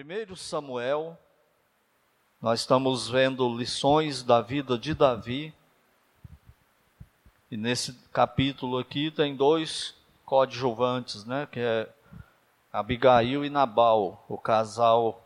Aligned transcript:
1 0.00 0.36
Samuel, 0.36 1.18
nós 2.40 2.60
estamos 2.60 3.08
vendo 3.08 3.52
lições 3.52 4.22
da 4.22 4.40
vida 4.40 4.78
de 4.78 4.94
Davi. 4.94 5.52
E 7.50 7.56
nesse 7.56 7.92
capítulo 8.12 8.78
aqui 8.78 9.10
tem 9.10 9.34
dois 9.34 9.96
coadjuvantes, 10.24 11.24
né, 11.24 11.48
que 11.50 11.58
é 11.58 11.88
Abigail 12.72 13.44
e 13.44 13.50
Nabal, 13.50 14.24
o 14.28 14.38
casal 14.38 15.20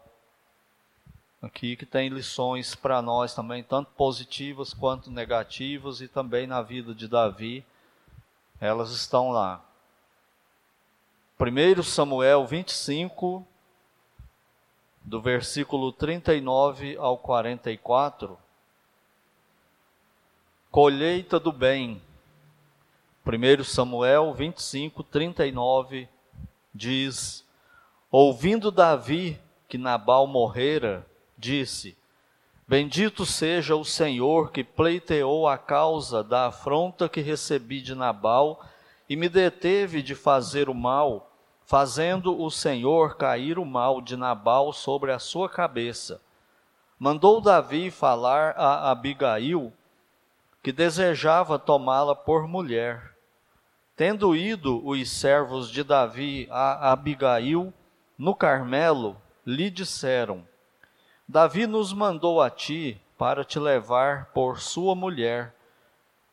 aqui 1.43 1.77
que 1.77 1.84
tem 1.84 2.09
lições 2.09 2.75
para 2.75 3.02
nós 3.02 3.34
também, 3.34 3.62
tanto 3.62 3.91
positivas 3.91 4.73
quanto 4.73 5.11
negativas 5.11 6.00
e 6.00 6.09
também 6.09 6.46
na 6.46 6.62
vida 6.62 6.95
de 6.95 7.07
Davi. 7.07 7.62
Elas 8.59 8.91
estão 8.93 9.32
lá. 9.32 9.62
1 11.39 11.82
Samuel 11.82 12.46
25 12.46 13.46
do 15.05 15.21
versículo 15.21 15.93
39 15.93 16.97
ao 16.97 17.19
44, 17.19 18.38
colheita 20.70 21.38
do 21.38 21.52
bem. 21.52 22.01
1 23.24 23.65
Samuel 23.65 24.33
25, 24.34 25.02
39 25.02 26.09
diz: 26.74 27.45
Ouvindo 28.10 28.70
Davi 28.70 29.38
que 29.69 29.79
Nabal 29.79 30.27
morrera, 30.27 31.07
disse: 31.37 31.96
Bendito 32.66 33.27
seja 33.27 33.77
o 33.77 33.84
Senhor 33.84 34.51
que 34.51 34.65
pleiteou 34.65 35.46
a 35.46 35.59
causa 35.59 36.23
da 36.23 36.46
afronta 36.46 37.09
que 37.09 37.21
recebi 37.21 37.82
de 37.82 37.95
Nabal 37.95 38.65
e 39.09 39.16
me 39.16 39.29
deteve 39.29 40.02
de 40.02 40.15
fazer 40.15 40.69
o 40.69 40.74
mal 40.74 41.31
fazendo 41.65 42.41
o 42.41 42.51
Senhor 42.51 43.16
cair 43.16 43.59
o 43.59 43.65
mal 43.65 44.01
de 44.01 44.16
Nabal 44.16 44.73
sobre 44.73 45.12
a 45.12 45.19
sua 45.19 45.48
cabeça. 45.48 46.21
Mandou 46.98 47.41
Davi 47.41 47.91
falar 47.91 48.54
a 48.57 48.91
Abigail, 48.91 49.73
que 50.63 50.71
desejava 50.71 51.59
tomá-la 51.59 52.15
por 52.15 52.46
mulher. 52.46 53.16
Tendo 53.96 54.37
ido 54.37 54.87
os 54.87 55.10
servos 55.10 55.71
de 55.71 55.82
Davi 55.82 56.46
a 56.51 56.93
Abigail 56.93 57.73
no 58.16 58.35
Carmelo, 58.35 59.16
lhe 59.45 59.71
disseram: 59.71 60.47
Davi 61.26 61.66
nos 61.66 61.93
mandou 61.93 62.41
a 62.41 62.49
ti 62.49 63.01
para 63.19 63.45
te 63.45 63.59
levar 63.59 64.26
por 64.26 64.60
sua 64.60 64.94
mulher. 64.94 65.54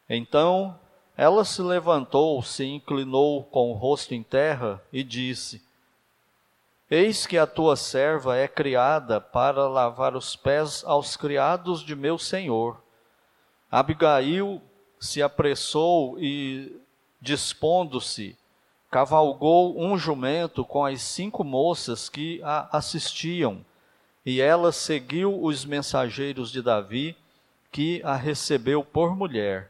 Então 0.10 0.80
ela 1.20 1.44
se 1.44 1.62
levantou, 1.62 2.42
se 2.42 2.64
inclinou 2.64 3.44
com 3.44 3.72
o 3.72 3.74
rosto 3.74 4.14
em 4.14 4.24
terra 4.24 4.82
e 4.90 5.04
disse: 5.04 5.62
Eis 6.90 7.28
que 7.28 7.38
a 7.38 7.46
tua 7.46 7.76
serva 7.76 8.38
é 8.38 8.48
criada 8.48 9.20
para 9.20 9.68
lavar 9.68 10.16
os 10.16 10.38
pés 10.38 10.82
aos 10.86 11.18
criados 11.18 11.84
de 11.84 11.94
meu 11.94 12.18
senhor. 12.18 12.82
Abigail 13.70 14.62
se 14.98 15.22
apressou 15.22 16.18
e, 16.18 16.82
dispondo-se, 17.20 18.38
cavalgou 18.90 19.78
um 19.78 19.98
jumento 19.98 20.64
com 20.64 20.86
as 20.86 21.02
cinco 21.02 21.44
moças 21.44 22.08
que 22.08 22.42
a 22.44 22.78
assistiam, 22.78 23.60
e 24.26 24.40
ela 24.40 24.72
seguiu 24.72 25.44
os 25.44 25.66
mensageiros 25.66 26.50
de 26.50 26.62
Davi, 26.62 27.14
que 27.74 28.02
a 28.06 28.16
recebeu 28.16 28.86
por 28.86 29.14
mulher. 29.18 29.70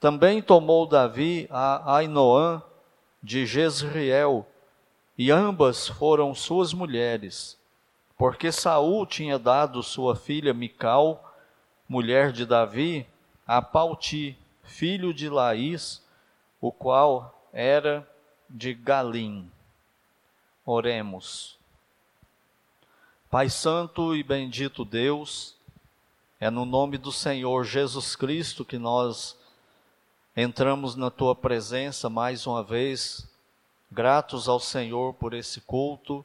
Também 0.00 0.40
tomou 0.40 0.86
Davi 0.86 1.46
a 1.50 1.96
Ainoã 1.96 2.62
de 3.22 3.44
Jezreel, 3.44 4.46
e 5.18 5.30
ambas 5.30 5.86
foram 5.86 6.34
suas 6.34 6.72
mulheres, 6.72 7.58
porque 8.16 8.50
Saul 8.50 9.04
tinha 9.04 9.38
dado 9.38 9.82
sua 9.82 10.16
filha 10.16 10.54
Mical, 10.54 11.34
mulher 11.86 12.32
de 12.32 12.46
Davi, 12.46 13.06
a 13.46 13.60
Pauti, 13.60 14.38
filho 14.62 15.12
de 15.12 15.28
Laís, 15.28 16.02
o 16.58 16.72
qual 16.72 17.38
era 17.52 18.08
de 18.48 18.72
Galim. 18.72 19.50
Oremos. 20.64 21.58
Pai 23.30 23.50
Santo 23.50 24.16
e 24.16 24.22
bendito 24.22 24.82
Deus, 24.82 25.54
é 26.40 26.48
no 26.48 26.64
nome 26.64 26.96
do 26.96 27.12
Senhor 27.12 27.64
Jesus 27.64 28.16
Cristo 28.16 28.64
que 28.64 28.78
nós 28.78 29.38
Entramos 30.36 30.94
na 30.94 31.10
tua 31.10 31.34
presença 31.34 32.08
mais 32.08 32.46
uma 32.46 32.62
vez, 32.62 33.28
gratos 33.90 34.48
ao 34.48 34.60
Senhor 34.60 35.12
por 35.14 35.34
esse 35.34 35.60
culto, 35.60 36.24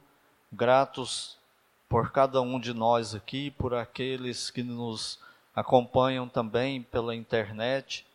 gratos 0.52 1.36
por 1.88 2.12
cada 2.12 2.40
um 2.40 2.60
de 2.60 2.72
nós 2.72 3.16
aqui, 3.16 3.50
por 3.50 3.74
aqueles 3.74 4.48
que 4.48 4.62
nos 4.62 5.18
acompanham 5.52 6.28
também 6.28 6.82
pela 6.82 7.16
internet. 7.16 8.06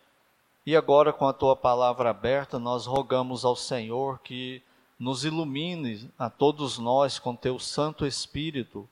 E 0.65 0.77
agora, 0.77 1.11
com 1.11 1.27
a 1.27 1.33
tua 1.33 1.57
palavra 1.57 2.09
aberta, 2.09 2.57
nós 2.57 2.85
rogamos 2.85 3.43
ao 3.43 3.57
Senhor 3.57 4.19
que 4.19 4.63
nos 4.97 5.25
ilumine 5.25 6.09
a 6.17 6.29
todos 6.29 6.77
nós 6.77 7.19
com 7.19 7.35
teu 7.35 7.59
Santo 7.59 8.05
Espírito 8.05 8.87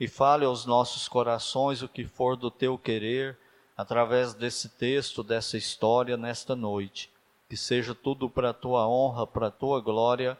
e 0.00 0.08
fale 0.08 0.44
aos 0.44 0.66
nossos 0.66 1.06
corações 1.06 1.80
o 1.80 1.88
que 1.88 2.04
for 2.04 2.36
do 2.36 2.50
teu 2.50 2.76
querer 2.76 3.38
através 3.80 4.34
desse 4.34 4.68
texto, 4.68 5.22
dessa 5.22 5.56
história 5.56 6.14
nesta 6.14 6.54
noite. 6.54 7.10
Que 7.48 7.56
seja 7.56 7.94
tudo 7.94 8.28
para 8.28 8.50
a 8.50 8.54
tua 8.54 8.86
honra, 8.86 9.26
para 9.26 9.46
a 9.46 9.50
tua 9.50 9.80
glória 9.80 10.38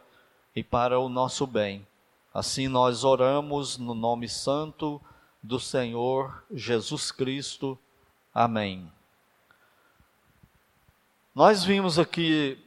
e 0.55 0.63
para 0.63 0.99
o 0.99 1.09
nosso 1.09 1.47
bem. 1.47 1.85
Assim 2.31 2.67
nós 2.67 3.03
oramos 3.03 3.79
no 3.79 3.95
nome 3.95 4.29
santo 4.29 5.01
do 5.41 5.59
Senhor 5.59 6.43
Jesus 6.53 7.11
Cristo. 7.11 7.77
Amém. 8.33 8.89
Nós 11.33 11.63
vimos 11.63 11.97
aqui 11.97 12.59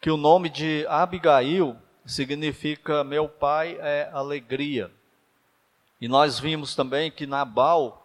que 0.00 0.10
o 0.10 0.16
nome 0.16 0.48
de 0.48 0.84
Abigail 0.88 1.76
significa 2.04 3.04
meu 3.04 3.28
pai 3.28 3.78
é 3.80 4.10
alegria. 4.12 4.90
E 6.00 6.08
nós 6.08 6.38
vimos 6.38 6.74
também 6.74 7.12
que 7.12 7.26
Nabal 7.26 7.99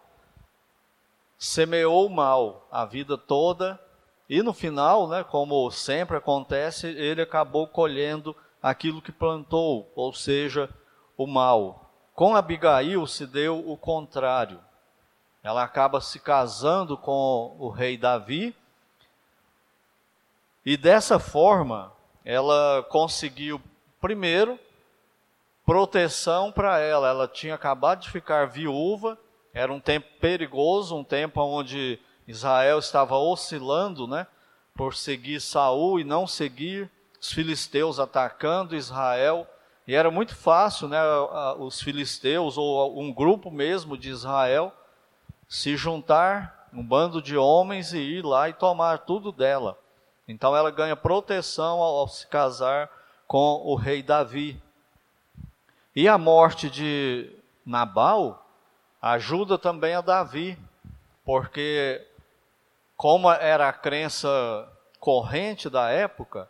semeou 1.38 2.08
mal 2.08 2.66
a 2.70 2.84
vida 2.84 3.18
toda 3.18 3.80
e 4.28 4.42
no 4.42 4.52
final, 4.52 5.06
né, 5.06 5.22
como 5.22 5.70
sempre 5.70 6.16
acontece, 6.16 6.88
ele 6.88 7.22
acabou 7.22 7.68
colhendo 7.68 8.34
aquilo 8.60 9.00
que 9.00 9.12
plantou, 9.12 9.90
ou 9.94 10.12
seja, 10.12 10.68
o 11.16 11.26
mal. 11.26 11.90
Com 12.12 12.34
Abigail 12.34 13.06
se 13.06 13.26
deu 13.26 13.58
o 13.70 13.76
contrário. 13.76 14.60
Ela 15.42 15.62
acaba 15.62 16.00
se 16.00 16.18
casando 16.18 16.96
com 16.96 17.56
o 17.58 17.68
rei 17.68 17.96
Davi 17.96 18.56
e 20.64 20.76
dessa 20.76 21.20
forma 21.20 21.92
ela 22.24 22.84
conseguiu 22.88 23.62
primeiro 24.00 24.58
proteção 25.64 26.50
para 26.50 26.80
ela. 26.80 27.08
Ela 27.08 27.28
tinha 27.28 27.54
acabado 27.54 28.00
de 28.00 28.10
ficar 28.10 28.48
viúva 28.48 29.16
era 29.56 29.72
um 29.72 29.80
tempo 29.80 30.06
perigoso, 30.20 30.94
um 30.94 31.02
tempo 31.02 31.40
onde 31.40 31.98
Israel 32.28 32.78
estava 32.78 33.16
oscilando, 33.16 34.06
né, 34.06 34.26
por 34.74 34.94
seguir 34.94 35.40
Saul 35.40 35.98
e 35.98 36.04
não 36.04 36.26
seguir 36.26 36.90
os 37.18 37.32
filisteus 37.32 37.98
atacando 37.98 38.76
Israel. 38.76 39.46
E 39.88 39.94
era 39.94 40.10
muito 40.10 40.36
fácil, 40.36 40.88
né, 40.88 41.00
os 41.58 41.80
filisteus 41.80 42.58
ou 42.58 43.00
um 43.00 43.10
grupo 43.10 43.50
mesmo 43.50 43.96
de 43.96 44.10
Israel 44.10 44.70
se 45.48 45.74
juntar, 45.74 46.68
um 46.70 46.82
bando 46.82 47.22
de 47.22 47.34
homens 47.38 47.94
e 47.94 47.98
ir 47.98 48.26
lá 48.26 48.50
e 48.50 48.52
tomar 48.52 49.06
tudo 49.06 49.32
dela. 49.32 49.78
Então 50.28 50.54
ela 50.54 50.70
ganha 50.70 50.94
proteção 50.94 51.80
ao, 51.80 52.00
ao 52.00 52.08
se 52.08 52.26
casar 52.26 52.90
com 53.26 53.62
o 53.64 53.74
rei 53.74 54.02
Davi. 54.02 54.62
E 55.94 56.06
a 56.06 56.18
morte 56.18 56.68
de 56.68 57.34
Nabal 57.64 58.45
ajuda 59.12 59.58
também 59.58 59.94
a 59.94 60.00
Davi, 60.00 60.58
porque 61.24 62.06
como 62.96 63.30
era 63.30 63.68
a 63.68 63.72
crença 63.72 64.68
corrente 64.98 65.68
da 65.68 65.90
época, 65.90 66.48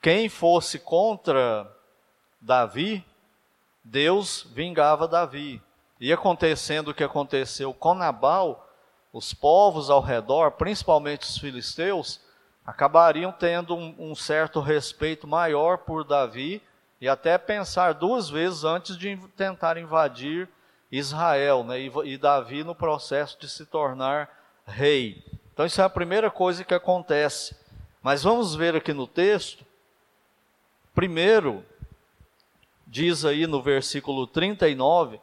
quem 0.00 0.28
fosse 0.28 0.78
contra 0.78 1.70
Davi, 2.40 3.04
Deus 3.82 4.46
vingava 4.52 5.08
Davi. 5.08 5.60
E 5.98 6.12
acontecendo 6.12 6.88
o 6.88 6.94
que 6.94 7.02
aconteceu 7.02 7.72
com 7.72 7.94
Nabal, 7.94 8.68
os 9.12 9.32
povos 9.32 9.88
ao 9.88 10.00
redor, 10.00 10.52
principalmente 10.52 11.22
os 11.22 11.38
filisteus, 11.38 12.20
acabariam 12.64 13.32
tendo 13.32 13.74
um, 13.74 13.94
um, 13.98 14.14
certo 14.14 14.60
respeito 14.60 15.26
maior 15.26 15.78
por 15.78 16.04
Davi 16.04 16.62
e 17.00 17.08
até 17.08 17.38
pensar 17.38 17.94
duas 17.94 18.28
vezes 18.28 18.64
antes 18.64 18.96
de 18.96 19.16
tentar 19.36 19.76
invadir 19.76 20.48
Israel, 20.90 21.64
né? 21.64 21.80
E, 21.80 22.16
Davi 22.16 22.62
no 22.62 22.74
processo 22.74 23.38
de 23.40 23.48
se 23.48 23.66
tornar 23.66 24.28
rei. 24.66 25.24
Então, 25.52 25.66
isso 25.66 25.80
é 25.80 25.84
a 25.84 25.90
primeira 25.90 26.30
coisa 26.30 26.64
que 26.64 26.74
acontece. 26.74 27.56
Mas 28.02 28.22
vamos 28.22 28.54
ver 28.54 28.76
aqui 28.76 28.92
no 28.92 29.06
texto, 29.06 29.64
primeiro, 30.94 31.64
diz 32.86 33.24
aí 33.24 33.46
no 33.46 33.60
versículo 33.60 34.26
39 34.26 35.20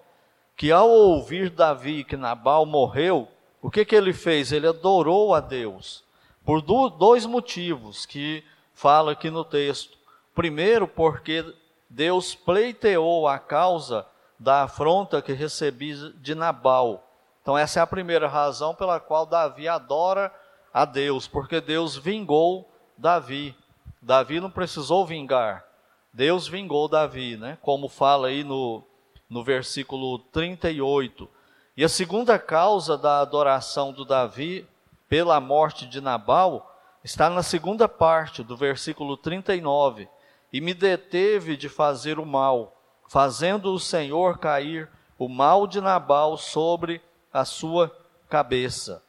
que 0.56 0.71
ao 0.71 0.89
ouvir 0.89 1.50
Davi 1.50 2.04
que 2.04 2.18
Nabal 2.18 2.65
morreu, 2.65 3.27
o 3.62 3.71
que, 3.71 3.86
que 3.86 3.95
ele 3.95 4.13
fez? 4.13 4.51
Ele 4.51 4.68
adorou 4.68 5.33
a 5.33 5.39
Deus 5.39 6.04
por 6.45 6.62
dois 6.62 7.25
motivos 7.25 8.06
que 8.06 8.44
fala 8.74 9.13
aqui 9.13 9.30
no 9.30 9.45
texto. 9.45 9.98
Primeiro, 10.36 10.88
porque 10.88 11.45
Deus 11.89 12.36
pleiteou 12.36 13.27
a 13.27 13.39
causa 13.39 14.06
da 14.43 14.63
afronta 14.63 15.21
que 15.21 15.31
recebi 15.31 15.95
de 16.19 16.35
Nabal. 16.35 17.09
Então, 17.41 17.57
essa 17.57 17.79
é 17.79 17.83
a 17.83 17.87
primeira 17.87 18.27
razão 18.27 18.75
pela 18.75 18.99
qual 18.99 19.25
Davi 19.25 19.69
adora 19.69 20.33
a 20.73 20.83
Deus, 20.83 21.27
porque 21.27 21.61
Deus 21.61 21.95
vingou 21.95 22.69
Davi. 22.97 23.55
Davi 24.01 24.41
não 24.41 24.51
precisou 24.51 25.05
vingar, 25.05 25.65
Deus 26.11 26.45
vingou 26.45 26.89
Davi, 26.89 27.37
né? 27.37 27.57
Como 27.61 27.87
fala 27.87 28.27
aí 28.27 28.43
no, 28.43 28.83
no 29.29 29.45
versículo 29.45 30.19
38. 30.19 31.29
E 31.77 31.83
a 31.85 31.89
segunda 31.89 32.37
causa 32.37 32.97
da 32.97 33.21
adoração 33.21 33.93
do 33.93 34.03
Davi 34.03 34.67
pela 35.07 35.39
morte 35.39 35.87
de 35.87 36.01
Nabal 36.01 36.69
está 37.01 37.29
na 37.29 37.41
segunda 37.41 37.87
parte 37.87 38.43
do 38.43 38.57
versículo 38.57 39.15
39. 39.15 40.09
E 40.51 40.59
me 40.59 40.73
deteve 40.73 41.55
de 41.55 41.69
fazer 41.69 42.19
o 42.19 42.25
mal, 42.25 42.72
fazendo 43.13 43.71
o 43.71 43.80
Senhor 43.80 44.39
cair 44.39 44.89
o 45.19 45.30
mal 45.30 45.68
de 45.68 45.80
Nabal 45.80 46.36
sobre 46.36 47.00
a 47.31 47.45
sua 47.45 47.95
cabeça. 48.27 49.04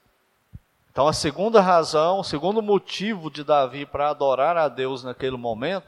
Então, 0.93 1.09
a 1.09 1.13
segunda 1.15 1.59
razão, 1.59 2.21
o 2.21 2.23
segundo 2.23 2.61
motivo 2.61 3.31
de 3.31 3.43
Davi 3.43 3.87
para 3.87 4.11
adorar 4.11 4.59
a 4.59 4.69
Deus 4.69 5.03
naquele 5.03 5.39
momento, 5.39 5.87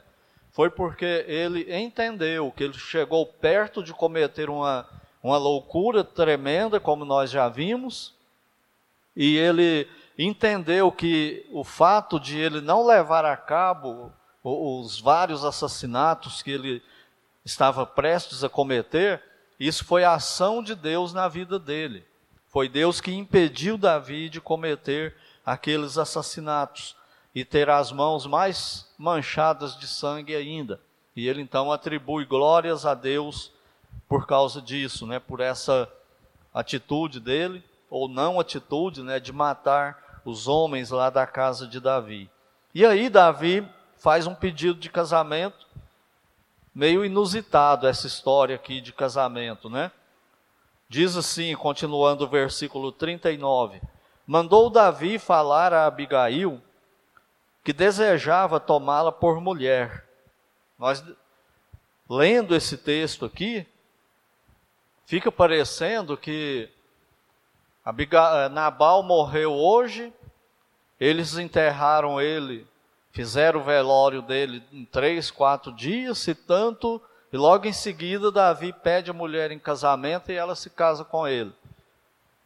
foi 0.49 0.67
porque 0.67 1.25
ele 1.27 1.71
entendeu 1.71 2.51
que 2.51 2.63
ele 2.63 2.73
chegou 2.73 3.23
perto 3.23 3.83
de 3.83 3.93
cometer 3.93 4.49
uma, 4.49 4.87
uma 5.21 5.37
loucura 5.37 6.03
tremenda, 6.03 6.79
como 6.79 7.05
nós 7.05 7.29
já 7.29 7.47
vimos, 7.47 8.15
e 9.15 9.37
ele 9.37 9.87
entendeu 10.17 10.91
que 10.91 11.45
o 11.51 11.63
fato 11.63 12.19
de 12.19 12.35
ele 12.35 12.61
não 12.61 12.83
levar 12.83 13.25
a 13.25 13.37
cabo 13.37 14.11
os 14.43 14.99
vários 14.99 15.45
assassinatos 15.45 16.41
que 16.41 16.49
ele 16.49 16.81
estava 17.47 17.85
prestes 17.85 18.43
a 18.43 18.49
cometer, 18.49 19.23
isso 19.57 19.85
foi 19.85 20.03
a 20.03 20.15
ação 20.15 20.61
de 20.61 20.75
Deus 20.75 21.13
na 21.13 21.29
vida 21.29 21.57
dele. 21.57 22.05
Foi 22.49 22.67
Deus 22.67 22.99
que 22.99 23.13
impediu 23.13 23.77
Davi 23.77 24.27
de 24.27 24.41
cometer 24.41 25.15
aqueles 25.45 25.97
assassinatos 25.97 26.93
e 27.33 27.45
ter 27.45 27.69
as 27.69 27.89
mãos 27.89 28.25
mais 28.25 28.93
manchadas 28.97 29.77
de 29.77 29.87
sangue 29.87 30.35
ainda. 30.35 30.81
E 31.15 31.29
ele 31.29 31.41
então 31.41 31.71
atribui 31.71 32.25
glórias 32.25 32.85
a 32.85 32.93
Deus 32.93 33.53
por 34.09 34.27
causa 34.27 34.61
disso, 34.61 35.07
né, 35.07 35.17
por 35.17 35.39
essa 35.39 35.89
atitude 36.53 37.21
dele 37.21 37.63
ou 37.89 38.09
não 38.09 38.41
atitude, 38.41 39.01
né, 39.03 39.21
de 39.21 39.31
matar 39.31 40.19
os 40.25 40.49
homens 40.49 40.89
lá 40.89 41.09
da 41.09 41.25
casa 41.25 41.65
de 41.65 41.79
Davi. 41.79 42.29
E 42.75 42.85
aí 42.85 43.09
Davi 43.09 43.65
faz 43.97 44.27
um 44.27 44.35
pedido 44.35 44.79
de 44.79 44.89
casamento 44.89 45.66
meio 46.77 47.03
inusitado 47.03 47.87
essa 47.87 48.05
história 48.05 48.55
aqui 48.55 48.79
de 48.79 48.93
casamento, 48.93 49.67
né? 49.67 49.91
Diz 50.87 51.17
assim, 51.17 51.55
continuando 51.55 52.23
o 52.23 52.27
versículo 52.27 52.91
39: 52.91 53.81
Mandou 54.27 54.69
Davi 54.69 55.17
falar 55.17 55.73
a 55.73 55.87
Abigail 55.87 56.61
que 57.63 57.73
desejava 57.73 58.59
tomá-la 58.59 59.11
por 59.11 59.41
mulher. 59.41 60.05
Nós, 60.77 61.03
lendo 62.07 62.55
esse 62.55 62.77
texto 62.77 63.25
aqui, 63.25 63.65
fica 65.07 65.31
parecendo 65.31 66.15
que 66.15 66.69
Abigail, 67.83 68.35
eh, 68.35 68.49
Nabal 68.49 69.01
morreu 69.01 69.51
hoje, 69.51 70.13
eles 70.99 71.39
enterraram 71.39 72.21
ele, 72.21 72.67
fizeram 73.17 73.61
o 73.61 73.63
velório 73.63 74.21
dele 74.21 74.61
em 74.71 74.85
três, 74.85 75.31
quatro 75.31 75.71
dias, 75.73 76.19
se 76.19 76.35
tanto 76.35 77.01
e 77.33 77.35
logo 77.35 77.65
em 77.65 77.73
seguida, 77.73 78.31
Davi 78.31 78.71
pede 78.71 79.09
a 79.09 79.13
mulher 79.13 79.51
em 79.51 79.57
casamento 79.57 80.31
e 80.31 80.35
ela 80.35 80.53
se 80.53 80.69
casa 80.69 81.03
com 81.03 81.27
ele. 81.27 81.51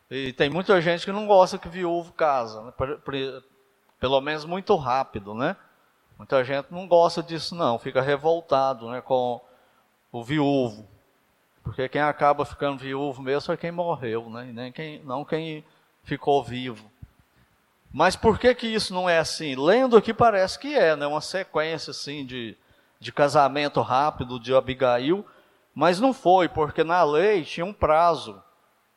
E 0.10 0.32
tem 0.32 0.50
muita 0.50 0.80
gente 0.80 1.04
que 1.04 1.12
não 1.12 1.28
gosta 1.28 1.58
que 1.58 1.68
viúvo 1.68 2.14
casa, 2.14 2.62
né? 2.62 2.74
pelo 4.00 4.22
menos 4.22 4.46
muito 4.46 4.74
rápido, 4.78 5.34
né? 5.34 5.58
Muita 6.18 6.42
gente 6.42 6.68
não 6.72 6.88
gosta 6.88 7.22
disso, 7.22 7.54
não, 7.54 7.78
fica 7.78 8.02
revoltado 8.02 8.90
né, 8.92 9.02
com 9.02 9.42
o 10.10 10.24
viúvo. 10.24 10.88
Porque 11.64 11.90
quem 11.90 12.02
acaba 12.02 12.46
ficando 12.46 12.80
viúvo 12.80 13.22
mesmo 13.22 13.54
é 13.54 13.58
quem 13.58 13.72
morreu, 13.72 14.30
né? 14.30 14.50
Nem 14.54 14.72
quem, 14.72 15.04
não 15.04 15.26
quem 15.26 15.66
ficou 16.02 16.42
vivo. 16.42 16.91
Mas 17.94 18.16
por 18.16 18.40
que 18.40 18.54
que 18.56 18.68
isso 18.68 18.94
não 18.94 19.10
é 19.10 19.20
assim? 19.20 19.56
Lendo 19.56 19.98
aqui 19.98 20.14
parece 20.14 20.58
que 20.58 20.76
é, 20.76 20.96
né? 20.96 21.06
Uma 21.06 21.22
sequência 21.22 21.92
assim 21.92 22.26
de 22.26 22.58
de 23.02 23.12
casamento 23.12 23.82
rápido 23.82 24.40
de 24.40 24.54
Abigail, 24.54 25.26
mas 25.74 26.00
não 26.00 26.14
foi, 26.14 26.48
porque 26.48 26.84
na 26.84 27.04
lei 27.04 27.44
tinha 27.44 27.66
um 27.66 27.74
prazo. 27.74 28.42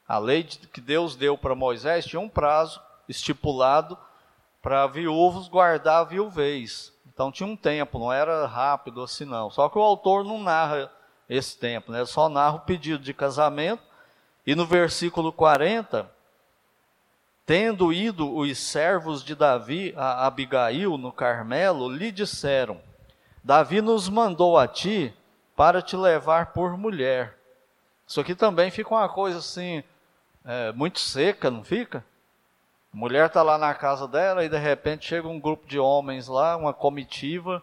A 0.07 0.19
lei 0.19 0.45
que 0.45 0.81
Deus 0.83 1.17
deu 1.17 1.39
para 1.39 1.55
Moisés 1.55 2.05
tinha 2.05 2.21
um 2.21 2.29
prazo 2.29 2.83
estipulado 3.09 3.97
para 4.61 4.87
viúvos 4.87 5.49
guardar 5.49 6.03
a 6.03 6.05
viuvez. 6.05 6.93
Então 7.07 7.33
tinha 7.33 7.47
um 7.47 7.57
tempo, 7.57 7.99
não 7.99 8.13
era 8.13 8.47
rápido 8.47 9.03
assim 9.03 9.25
não. 9.25 9.51
Só 9.51 9.71
que 9.71 9.79
o 9.79 9.83
autor 9.83 10.23
não 10.23 10.43
narra 10.43 10.93
esse 11.27 11.57
tempo, 11.57 11.91
né? 11.91 12.05
só 12.05 12.29
narra 12.29 12.57
o 12.57 12.61
pedido 12.61 13.03
de 13.03 13.15
casamento. 13.15 13.83
E 14.47 14.55
no 14.55 14.67
versículo 14.67 15.33
40, 15.33 16.11
tendo 17.47 17.93
ido 17.93 18.37
os 18.37 18.59
servos 18.59 19.23
de 19.23 19.35
Davi 19.35 19.93
a 19.97 20.27
Abigail 20.27 20.97
no 20.97 21.13
Carmelo, 21.13 21.91
lhe 21.91 22.11
disseram: 22.11 22.81
Davi 23.43 23.81
nos 23.81 24.09
mandou 24.09 24.59
a 24.59 24.67
ti 24.67 25.15
para 25.57 25.83
te 25.83 25.97
levar 25.97 26.53
por 26.53 26.77
mulher. 26.77 27.39
Isso 28.07 28.21
aqui 28.21 28.35
também 28.35 28.71
fica 28.71 28.95
uma 28.95 29.09
coisa 29.09 29.39
assim, 29.39 29.83
é, 30.45 30.73
muito 30.73 31.01
seca, 31.01 31.51
não 31.51 31.65
fica? 31.65 32.05
A 32.93 32.97
mulher 32.97 33.27
está 33.27 33.43
lá 33.43 33.59
na 33.59 33.75
casa 33.75 34.07
dela 34.07 34.45
e 34.45 34.49
de 34.49 34.59
repente 34.59 35.07
chega 35.07 35.27
um 35.27 35.41
grupo 35.41 35.67
de 35.67 35.79
homens 35.79 36.29
lá, 36.29 36.57
uma 36.57 36.73
comitiva, 36.73 37.63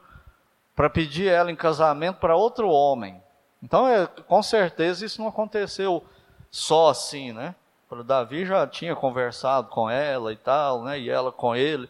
para 0.76 0.90
pedir 0.90 1.28
ela 1.28 1.52
em 1.52 1.56
casamento 1.56 2.18
para 2.18 2.36
outro 2.36 2.70
homem. 2.70 3.22
Então, 3.62 3.88
é, 3.88 4.08
com 4.08 4.42
certeza, 4.42 5.06
isso 5.06 5.22
não 5.22 5.30
aconteceu 5.30 6.04
só 6.50 6.90
assim, 6.90 7.32
né? 7.32 7.56
O 7.92 8.04
Davi 8.04 8.46
já 8.46 8.66
tinha 8.66 8.96
conversado 8.96 9.68
com 9.68 9.90
ela 9.90 10.32
e 10.32 10.38
tal, 10.38 10.84
né? 10.84 10.98
E 10.98 11.10
ela 11.10 11.30
com 11.30 11.54
ele. 11.54 11.90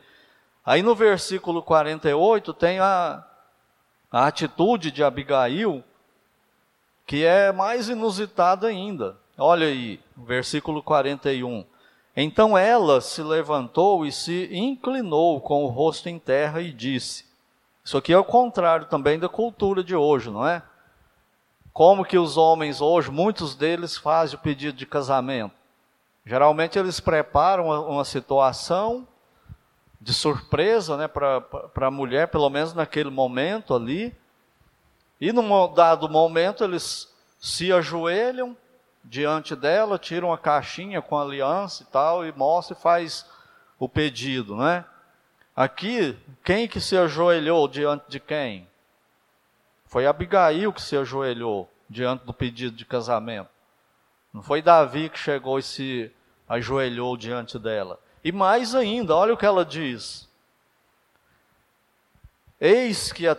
Aí 0.65 0.81
no 0.81 0.95
versículo 0.95 1.61
48 1.61 2.53
tem 2.55 2.79
a, 2.79 3.23
a 4.11 4.25
atitude 4.25 4.89
de 4.89 5.03
Abigail, 5.03 5.83
que 7.05 7.23
é 7.23 7.51
mais 7.51 7.87
inusitada 7.87 8.67
ainda. 8.67 9.15
Olha 9.37 9.67
aí, 9.67 9.99
versículo 10.17 10.81
41. 10.81 11.63
Então 12.15 12.57
ela 12.57 12.99
se 12.99 13.21
levantou 13.21 14.03
e 14.03 14.11
se 14.11 14.49
inclinou 14.51 15.39
com 15.39 15.63
o 15.63 15.67
rosto 15.67 16.09
em 16.09 16.17
terra 16.17 16.61
e 16.61 16.73
disse: 16.73 17.25
Isso 17.83 17.95
aqui 17.95 18.11
é 18.11 18.17
o 18.17 18.23
contrário 18.23 18.87
também 18.87 19.19
da 19.19 19.29
cultura 19.29 19.83
de 19.83 19.95
hoje, 19.95 20.31
não 20.31 20.47
é? 20.47 20.63
Como 21.71 22.03
que 22.03 22.17
os 22.17 22.37
homens 22.37 22.81
hoje, 22.81 23.11
muitos 23.11 23.55
deles 23.55 23.95
fazem 23.95 24.35
o 24.35 24.41
pedido 24.41 24.77
de 24.77 24.85
casamento? 24.85 25.60
Geralmente 26.25 26.77
eles 26.77 26.99
preparam 26.99 27.67
uma, 27.67 28.05
situação 28.05 29.07
de 29.99 30.13
surpresa 30.13 30.95
né, 30.95 31.07
para 31.07 31.87
a 31.87 31.91
mulher, 31.91 32.27
pelo 32.27 32.49
menos 32.49 32.73
naquele 32.73 33.09
momento 33.09 33.73
ali. 33.73 34.15
E 35.19 35.31
num 35.31 35.73
dado 35.73 36.07
momento 36.07 36.63
eles 36.63 37.11
se 37.39 37.71
ajoelham 37.71 38.55
diante 39.03 39.55
dela, 39.55 39.97
tiram 39.97 40.31
a 40.31 40.37
caixinha 40.37 41.01
com 41.01 41.17
a 41.17 41.23
aliança 41.23 41.83
e 41.83 41.85
tal, 41.87 42.25
e 42.25 42.31
mostra 42.31 42.75
e 42.77 42.81
faz 42.81 43.27
o 43.79 43.89
pedido, 43.89 44.55
né? 44.55 44.85
Aqui, 45.55 46.17
quem 46.43 46.67
que 46.67 46.79
se 46.79 46.95
ajoelhou 46.95 47.67
diante 47.67 48.05
de 48.07 48.19
quem? 48.19 48.67
Foi 49.85 50.05
Abigail 50.05 50.71
que 50.71 50.81
se 50.81 50.95
ajoelhou 50.95 51.69
diante 51.89 52.25
do 52.25 52.33
pedido 52.33 52.75
de 52.75 52.85
casamento. 52.85 53.49
Não 54.33 54.41
foi 54.41 54.61
Davi 54.61 55.09
que 55.09 55.19
chegou 55.19 55.59
e 55.59 55.63
se 55.63 56.11
ajoelhou 56.47 57.17
diante 57.17 57.59
dela. 57.59 57.99
E 58.23 58.31
mais 58.31 58.75
ainda, 58.75 59.15
olha 59.15 59.33
o 59.33 59.37
que 59.37 59.45
ela 59.45 59.65
diz. 59.65 60.29
Eis 62.59 63.11
que 63.11 63.27
a, 63.27 63.35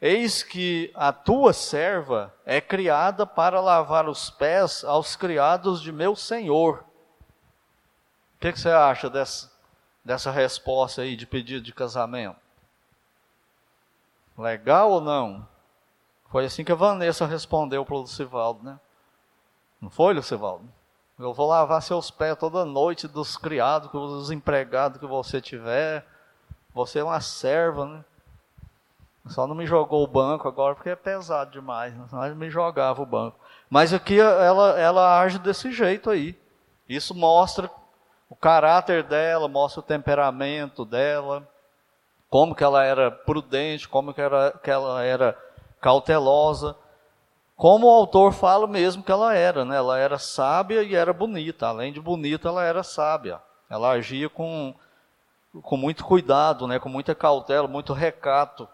eis 0.00 0.42
que 0.42 0.92
a 0.94 1.12
tua 1.12 1.52
serva 1.52 2.32
é 2.44 2.60
criada 2.60 3.26
para 3.26 3.60
lavar 3.60 4.08
os 4.08 4.30
pés 4.30 4.84
aos 4.84 5.16
criados 5.16 5.82
de 5.82 5.90
meu 5.90 6.14
senhor. 6.14 6.84
O 8.36 8.38
que, 8.38 8.52
que 8.52 8.60
você 8.60 8.70
acha 8.70 9.10
dessa, 9.10 9.50
dessa 10.04 10.30
resposta 10.30 11.02
aí 11.02 11.16
de 11.16 11.26
pedido 11.26 11.64
de 11.64 11.72
casamento? 11.72 12.36
Legal 14.38 14.92
ou 14.92 15.00
não? 15.00 15.48
Foi 16.30 16.44
assim 16.44 16.62
que 16.62 16.72
a 16.72 16.76
Vanessa 16.76 17.26
respondeu 17.26 17.84
para 17.84 17.94
o 17.94 18.00
Lucivaldo, 18.00 18.62
né? 18.62 18.78
Não 19.80 19.90
foi, 19.90 20.14
Lucivaldo? 20.14 20.68
Eu 21.18 21.32
vou 21.32 21.48
lavar 21.48 21.80
seus 21.80 22.10
pés 22.10 22.36
toda 22.38 22.64
noite 22.64 23.08
dos 23.08 23.36
criados, 23.36 23.90
dos 23.90 24.30
empregados 24.30 24.98
que 24.98 25.06
você 25.06 25.40
tiver. 25.40 26.04
Você 26.74 26.98
é 26.98 27.04
uma 27.04 27.20
serva, 27.20 27.86
né? 27.86 28.04
Só 29.28 29.46
não 29.46 29.54
me 29.54 29.66
jogou 29.66 30.04
o 30.04 30.06
banco 30.06 30.46
agora 30.46 30.74
porque 30.74 30.90
é 30.90 30.96
pesado 30.96 31.50
demais. 31.50 31.94
Né? 31.94 32.04
Mas 32.12 32.36
me 32.36 32.50
jogava 32.50 33.02
o 33.02 33.06
banco. 33.06 33.38
Mas 33.68 33.92
aqui 33.92 34.20
ela, 34.20 34.78
ela 34.78 35.20
age 35.20 35.38
desse 35.38 35.72
jeito 35.72 36.10
aí. 36.10 36.38
Isso 36.88 37.14
mostra 37.14 37.70
o 38.28 38.36
caráter 38.36 39.02
dela, 39.02 39.48
mostra 39.48 39.80
o 39.80 39.82
temperamento 39.82 40.84
dela, 40.84 41.48
como 42.28 42.54
que 42.54 42.62
ela 42.62 42.84
era 42.84 43.10
prudente, 43.10 43.88
como 43.88 44.12
que, 44.14 44.20
era, 44.20 44.52
que 44.62 44.70
ela 44.70 45.02
era 45.02 45.36
cautelosa. 45.80 46.76
Como 47.56 47.86
o 47.86 47.90
autor 47.90 48.32
fala 48.34 48.66
mesmo 48.66 49.02
que 49.02 49.10
ela 49.10 49.34
era, 49.34 49.64
né? 49.64 49.76
Ela 49.76 49.98
era 49.98 50.18
sábia 50.18 50.82
e 50.82 50.94
era 50.94 51.12
bonita. 51.12 51.66
Além 51.66 51.90
de 51.90 52.00
bonita, 52.00 52.48
ela 52.48 52.62
era 52.62 52.82
sábia. 52.82 53.40
Ela 53.70 53.92
agia 53.92 54.28
com, 54.28 54.74
com 55.62 55.76
muito 55.76 56.04
cuidado, 56.04 56.66
né? 56.66 56.78
com 56.78 56.90
muita 56.90 57.14
cautela, 57.14 57.66
muito 57.66 57.94
recato. 57.94 58.68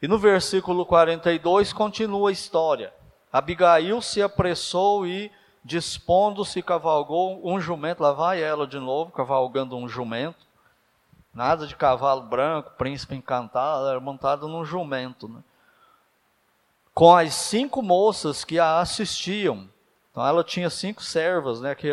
E 0.00 0.06
no 0.06 0.18
versículo 0.18 0.84
42 0.84 1.72
continua 1.72 2.28
a 2.28 2.32
história. 2.32 2.92
Abigail 3.32 4.02
se 4.02 4.20
apressou 4.20 5.06
e, 5.06 5.32
dispondo-se, 5.64 6.60
cavalgou 6.60 7.40
um 7.42 7.58
jumento. 7.58 8.02
Lá 8.02 8.12
vai 8.12 8.42
ela 8.42 8.66
de 8.66 8.78
novo, 8.78 9.10
cavalgando 9.10 9.74
um 9.74 9.88
jumento. 9.88 10.46
Nada 11.32 11.66
de 11.66 11.74
cavalo 11.74 12.20
branco, 12.20 12.72
príncipe 12.76 13.14
encantado, 13.14 13.88
era 13.88 13.98
montada 13.98 14.46
num 14.46 14.66
jumento. 14.66 15.28
Né? 15.28 15.42
Com 16.94 17.14
as 17.16 17.34
cinco 17.34 17.82
moças 17.82 18.44
que 18.44 18.58
a 18.58 18.80
assistiam. 18.80 19.68
Então 20.10 20.26
ela 20.26 20.44
tinha 20.44 20.68
cinco 20.68 21.02
servas 21.02 21.60
né, 21.60 21.74
que 21.74 21.90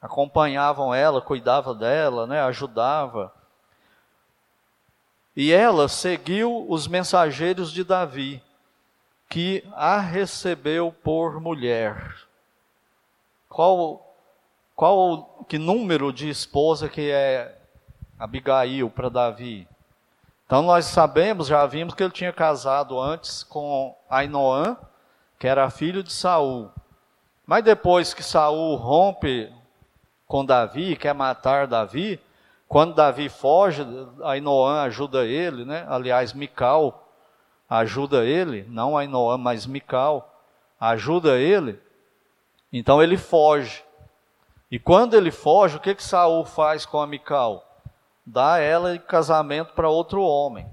acompanhavam 0.00 0.94
ela, 0.94 1.20
cuidava 1.20 1.74
dela, 1.74 2.26
né, 2.26 2.40
ajudava. 2.40 3.32
E 5.36 5.52
ela 5.52 5.88
seguiu 5.88 6.66
os 6.68 6.88
mensageiros 6.88 7.70
de 7.72 7.84
Davi 7.84 8.42
que 9.28 9.64
a 9.74 10.00
recebeu 10.00 10.90
por 10.90 11.40
mulher. 11.40 12.16
Qual, 13.48 14.14
qual 14.74 15.44
que 15.48 15.56
número 15.56 16.12
de 16.12 16.28
esposa 16.28 16.88
que 16.88 17.10
é 17.10 17.56
Abigail 18.18 18.90
para 18.90 19.08
Davi? 19.08 19.68
Então 20.50 20.62
nós 20.62 20.86
sabemos, 20.86 21.46
já 21.46 21.64
vimos 21.64 21.94
que 21.94 22.02
ele 22.02 22.10
tinha 22.10 22.32
casado 22.32 22.98
antes 22.98 23.44
com 23.44 23.96
Ainoã, 24.10 24.76
que 25.38 25.46
era 25.46 25.70
filho 25.70 26.02
de 26.02 26.12
Saul. 26.12 26.72
Mas 27.46 27.62
depois 27.62 28.12
que 28.12 28.20
Saul 28.20 28.74
rompe 28.74 29.48
com 30.26 30.44
Davi, 30.44 30.96
quer 30.96 31.14
matar 31.14 31.68
Davi, 31.68 32.20
quando 32.66 32.96
Davi 32.96 33.28
foge, 33.28 33.86
Ainoã 34.24 34.82
ajuda 34.82 35.24
ele, 35.24 35.64
né? 35.64 35.86
Aliás, 35.88 36.32
Mical 36.32 37.08
ajuda 37.68 38.24
ele, 38.24 38.66
não 38.68 38.98
Ainoã, 38.98 39.38
mas 39.38 39.66
Mical, 39.66 40.34
ajuda 40.80 41.38
ele, 41.38 41.80
então 42.72 43.00
ele 43.00 43.16
foge. 43.16 43.84
E 44.68 44.80
quando 44.80 45.14
ele 45.14 45.30
foge, 45.30 45.76
o 45.76 45.80
que 45.80 45.94
que 45.94 46.02
Saul 46.02 46.44
faz 46.44 46.84
com 46.84 47.00
a 47.00 47.06
Mical? 47.06 47.69
Dá 48.24 48.58
ela 48.58 48.94
em 48.94 48.98
casamento 48.98 49.72
para 49.72 49.88
outro 49.88 50.22
homem. 50.22 50.66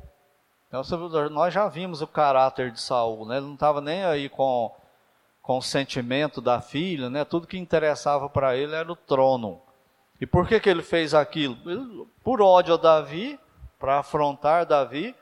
Então, 0.67 0.81
nós 1.29 1.53
já 1.53 1.67
vimos 1.67 2.01
o 2.01 2.07
caráter 2.07 2.71
de 2.71 2.81
Saul, 2.81 3.25
né? 3.25 3.37
Ele 3.37 3.45
não 3.45 3.53
estava 3.53 3.79
nem 3.79 4.03
aí 4.03 4.27
com, 4.27 4.75
com 5.41 5.57
o 5.57 5.61
sentimento 5.61 6.41
da 6.41 6.59
filha, 6.59 7.09
né? 7.09 7.23
Tudo 7.23 7.47
que 7.47 7.57
interessava 7.57 8.29
para 8.29 8.55
ele 8.55 8.75
era 8.75 8.91
o 8.91 8.95
trono. 8.95 9.61
E 10.19 10.25
por 10.25 10.47
que, 10.47 10.59
que 10.59 10.69
ele 10.69 10.83
fez 10.83 11.13
aquilo? 11.13 12.07
Por 12.23 12.41
ódio 12.41 12.73
a 12.73 12.77
Davi, 12.77 13.39
para 13.79 13.99
afrontar 13.99 14.65
Davi, 14.65 15.15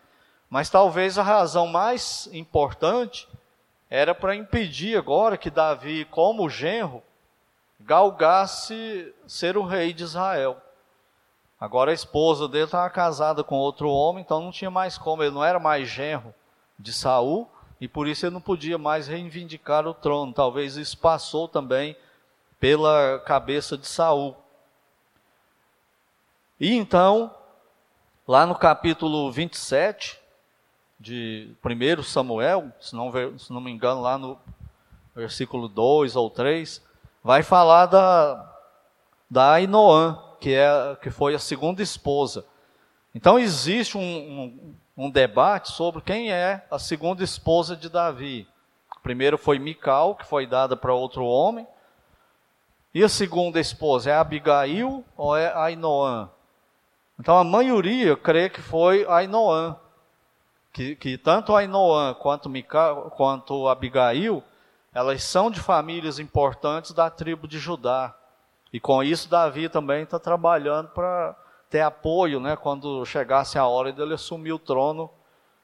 mas 0.49 0.69
talvez 0.69 1.17
a 1.17 1.23
razão 1.23 1.67
mais 1.67 2.29
importante 2.31 3.27
era 3.89 4.15
para 4.15 4.35
impedir 4.35 4.97
agora 4.97 5.37
que 5.37 5.49
Davi, 5.49 6.05
como 6.05 6.49
genro, 6.49 7.03
galgasse 7.79 9.13
ser 9.27 9.57
o 9.57 9.63
rei 9.63 9.93
de 9.93 10.03
Israel. 10.03 10.57
Agora 11.65 11.89
a 11.89 11.95
esposa 11.95 12.47
dele 12.47 12.65
estava 12.65 12.87
casada 12.91 13.43
com 13.43 13.55
outro 13.55 13.89
homem, 13.89 14.23
então 14.23 14.39
não 14.39 14.51
tinha 14.51 14.69
mais 14.69 14.99
como, 14.99 15.23
ele 15.23 15.33
não 15.33 15.43
era 15.43 15.59
mais 15.59 15.89
genro 15.89 16.31
de 16.77 16.93
Saul, 16.93 17.49
e 17.81 17.87
por 17.87 18.07
isso 18.07 18.23
ele 18.23 18.35
não 18.35 18.39
podia 18.39 18.77
mais 18.77 19.07
reivindicar 19.07 19.87
o 19.87 19.93
trono. 19.95 20.31
Talvez 20.31 20.77
isso 20.77 20.95
passou 20.95 21.47
também 21.47 21.97
pela 22.59 23.19
cabeça 23.25 23.75
de 23.75 23.87
Saul. 23.87 24.37
E 26.59 26.71
então, 26.71 27.33
lá 28.27 28.45
no 28.45 28.53
capítulo 28.53 29.31
27, 29.31 30.21
de 30.99 31.49
1 31.65 32.03
Samuel, 32.03 32.71
se 32.79 32.95
não, 32.95 33.11
se 33.39 33.51
não 33.51 33.59
me 33.59 33.71
engano, 33.71 34.01
lá 34.01 34.19
no 34.19 34.37
versículo 35.15 35.67
2 35.67 36.15
ou 36.15 36.29
3, 36.29 36.79
vai 37.23 37.41
falar 37.41 37.87
da, 37.87 38.55
da 39.27 39.53
Ainoã, 39.53 40.21
que, 40.45 40.53
é, 40.53 40.95
que 41.01 41.09
foi 41.09 41.33
a 41.33 41.39
segunda 41.39 41.81
esposa. 41.81 42.45
Então 43.15 43.39
existe 43.39 43.97
um, 43.97 44.03
um, 44.03 44.75
um 44.95 45.09
debate 45.09 45.71
sobre 45.71 46.03
quem 46.03 46.31
é 46.31 46.63
a 46.69 46.77
segunda 46.77 47.23
esposa 47.23 47.75
de 47.75 47.89
Davi. 47.89 48.47
Primeiro 49.01 49.39
foi 49.39 49.57
Mical, 49.57 50.13
que 50.13 50.23
foi 50.23 50.45
dada 50.45 50.77
para 50.77 50.93
outro 50.93 51.25
homem. 51.25 51.65
E 52.93 53.03
a 53.03 53.09
segunda 53.09 53.59
esposa 53.59 54.11
é 54.11 54.13
Abigail 54.13 55.03
ou 55.17 55.35
é 55.35 55.51
Ainoã? 55.55 56.29
Então 57.19 57.39
a 57.39 57.43
maioria 57.43 58.15
crê 58.15 58.47
que 58.47 58.61
foi 58.61 59.03
Ainoã 59.09 59.75
que, 60.71 60.95
que 60.95 61.17
tanto 61.17 61.55
Ainoã 61.55 62.13
quanto, 62.13 62.51
quanto 63.15 63.67
Abigail, 63.67 64.43
elas 64.93 65.23
são 65.23 65.49
de 65.49 65.59
famílias 65.59 66.19
importantes 66.19 66.91
da 66.91 67.09
tribo 67.09 67.47
de 67.47 67.57
Judá. 67.57 68.15
E 68.71 68.79
com 68.79 69.01
isso 69.03 69.29
Davi 69.29 69.69
também 69.69 70.03
está 70.03 70.19
trabalhando 70.19 70.89
para 70.89 71.35
ter 71.69 71.81
apoio, 71.81 72.39
né, 72.39 72.55
quando 72.55 73.05
chegasse 73.05 73.57
a 73.57 73.65
hora 73.65 73.91
dele 73.91 74.13
assumir 74.13 74.53
o 74.53 74.59
trono 74.59 75.09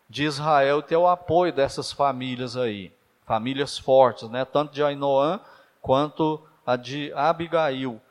de 0.09 0.23
Israel 0.23 0.79
e 0.79 0.83
ter 0.83 0.97
o 0.97 1.07
apoio 1.07 1.53
dessas 1.53 1.91
famílias 1.91 2.57
aí, 2.57 2.91
famílias 3.25 3.77
fortes, 3.77 4.29
né, 4.29 4.43
tanto 4.43 4.73
de 4.73 4.83
Ainoã 4.83 5.39
quanto 5.81 6.41
a 6.65 6.75
de 6.75 7.11
Abigail. 7.13 8.01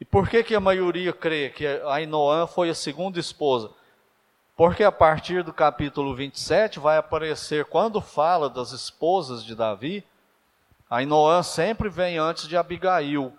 E 0.00 0.04
por 0.04 0.28
que, 0.28 0.42
que 0.42 0.54
a 0.54 0.60
maioria 0.60 1.12
crê 1.12 1.50
que 1.50 1.66
Ainoã 1.86 2.46
foi 2.46 2.70
a 2.70 2.74
segunda 2.74 3.20
esposa? 3.20 3.70
Porque 4.56 4.84
a 4.84 4.92
partir 4.92 5.42
do 5.42 5.52
capítulo 5.52 6.14
27 6.14 6.78
vai 6.78 6.96
aparecer, 6.96 7.64
quando 7.64 8.00
fala 8.00 8.48
das 8.48 8.72
esposas 8.72 9.44
de 9.44 9.54
Davi, 9.54 10.04
Ainoã 10.88 11.42
sempre 11.42 11.88
vem 11.88 12.18
antes 12.18 12.46
de 12.46 12.56
Abigail, 12.56 13.32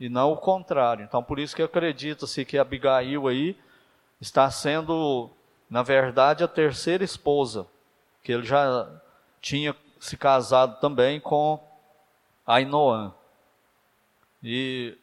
e 0.00 0.08
não 0.08 0.32
o 0.32 0.36
contrário. 0.36 1.04
Então, 1.04 1.22
por 1.22 1.38
isso 1.38 1.54
que 1.54 1.62
acredita-se 1.62 2.44
que 2.44 2.58
Abigail 2.58 3.28
aí 3.28 3.56
está 4.20 4.50
sendo, 4.50 5.30
na 5.68 5.82
verdade, 5.82 6.42
a 6.42 6.48
terceira 6.48 7.04
esposa, 7.04 7.66
que 8.24 8.32
ele 8.32 8.44
já 8.44 8.90
tinha 9.40 9.76
se 10.00 10.16
casado 10.16 10.80
também 10.80 11.20
com 11.20 11.62
Ainoã. 12.46 13.14
E 14.42 14.96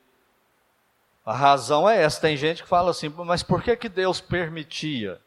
a 1.24 1.34
razão 1.34 1.88
é 1.88 2.02
essa. 2.02 2.20
Tem 2.20 2.36
gente 2.36 2.64
que 2.64 2.68
fala 2.68 2.92
assim, 2.92 3.08
mas 3.10 3.44
por 3.44 3.62
que, 3.62 3.76
que 3.78 3.88
Deus 3.88 4.20
permitia? 4.20 5.22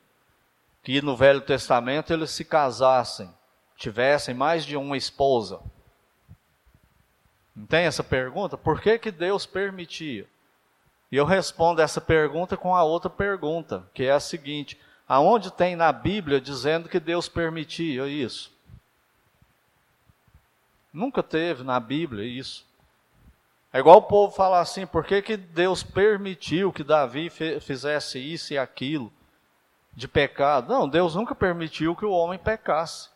que 0.83 1.03
no 1.03 1.17
Velho 1.17 1.41
Testamento 1.41 2.13
eles 2.13 2.31
se 2.31 2.45
casassem, 2.45 3.31
tivessem 3.77 4.35
mais 4.35 4.65
de 4.65 4.77
uma 4.77 4.97
esposa. 4.97 5.61
Tem 7.69 7.85
essa 7.85 8.03
pergunta? 8.05 8.57
Por 8.57 8.81
que, 8.81 8.99
que 8.99 9.11
Deus 9.11 9.47
permitia? 9.47 10.27
E 11.11 11.17
eu 11.17 11.25
respondo 11.25 11.83
essa 11.83 12.01
pergunta 12.01 12.57
com 12.57 12.75
a 12.75 12.83
outra 12.83 13.11
pergunta, 13.11 13.89
que 13.93 14.05
é 14.05 14.13
a 14.13 14.21
seguinte: 14.21 14.79
aonde 15.09 15.51
tem 15.53 15.75
na 15.75 15.93
Bíblia 15.93 16.41
dizendo 16.41 16.89
que 16.89 17.01
Deus 17.01 17.29
permitia 17.29 18.07
isso? 18.07 18.53
Nunca 20.93 21.23
teve 21.23 21.63
na 21.63 21.79
Bíblia 21.79 22.25
isso. 22.25 22.67
É 23.73 23.79
igual 23.79 23.99
o 23.99 24.03
povo 24.03 24.35
falar 24.35 24.61
assim: 24.61 24.87
por 24.87 25.05
que, 25.05 25.21
que 25.23 25.37
Deus 25.37 25.83
permitiu 25.83 26.73
que 26.73 26.85
Davi 26.85 27.31
fizesse 27.61 28.19
isso 28.19 28.53
e 28.53 28.59
aquilo? 28.59 29.13
de 29.95 30.09
pecado. 30.09 30.73
Não, 30.73 30.89
Deus 30.89 31.15
nunca 31.15 31.35
permitiu 31.35 31.95
que 31.97 32.05
o 32.05 32.13
homem 32.13 32.39
pecasse. 32.39 33.09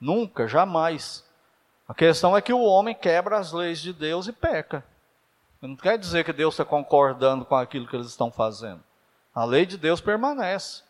Nunca, 0.00 0.46
jamais. 0.46 1.24
A 1.90 1.94
questão 1.94 2.36
é 2.36 2.40
que 2.40 2.52
o 2.52 2.62
homem 2.62 2.94
quebra 2.94 3.36
as 3.36 3.50
leis 3.50 3.80
de 3.80 3.92
Deus 3.92 4.28
e 4.28 4.32
peca. 4.32 4.84
Não 5.60 5.74
quer 5.74 5.98
dizer 5.98 6.24
que 6.24 6.32
Deus 6.32 6.54
está 6.54 6.64
concordando 6.64 7.44
com 7.44 7.56
aquilo 7.56 7.88
que 7.88 7.96
eles 7.96 8.06
estão 8.06 8.30
fazendo. 8.30 8.80
A 9.34 9.44
lei 9.44 9.66
de 9.66 9.76
Deus 9.76 10.00
permanece. 10.00 10.84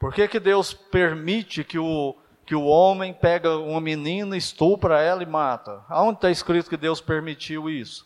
Por 0.00 0.12
que, 0.12 0.26
que 0.26 0.40
Deus 0.40 0.74
permite 0.74 1.62
que, 1.62 1.78
o, 1.78 2.16
que 2.44 2.56
o 2.56 2.64
homem 2.64 3.14
pega 3.14 3.56
uma 3.56 3.80
menina, 3.80 4.36
estupra 4.36 5.00
ela 5.00 5.22
e 5.22 5.26
mata. 5.26 5.84
Aonde 5.88 6.16
está 6.16 6.28
escrito 6.28 6.68
que 6.68 6.76
Deus 6.76 7.00
permitiu 7.00 7.70
isso? 7.70 8.04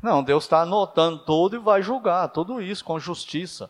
Não, 0.00 0.22
Deus 0.22 0.44
está 0.44 0.60
anotando 0.60 1.18
tudo 1.24 1.56
e 1.56 1.58
vai 1.58 1.82
julgar 1.82 2.28
tudo 2.28 2.62
isso 2.62 2.84
com 2.84 3.00
justiça. 3.00 3.68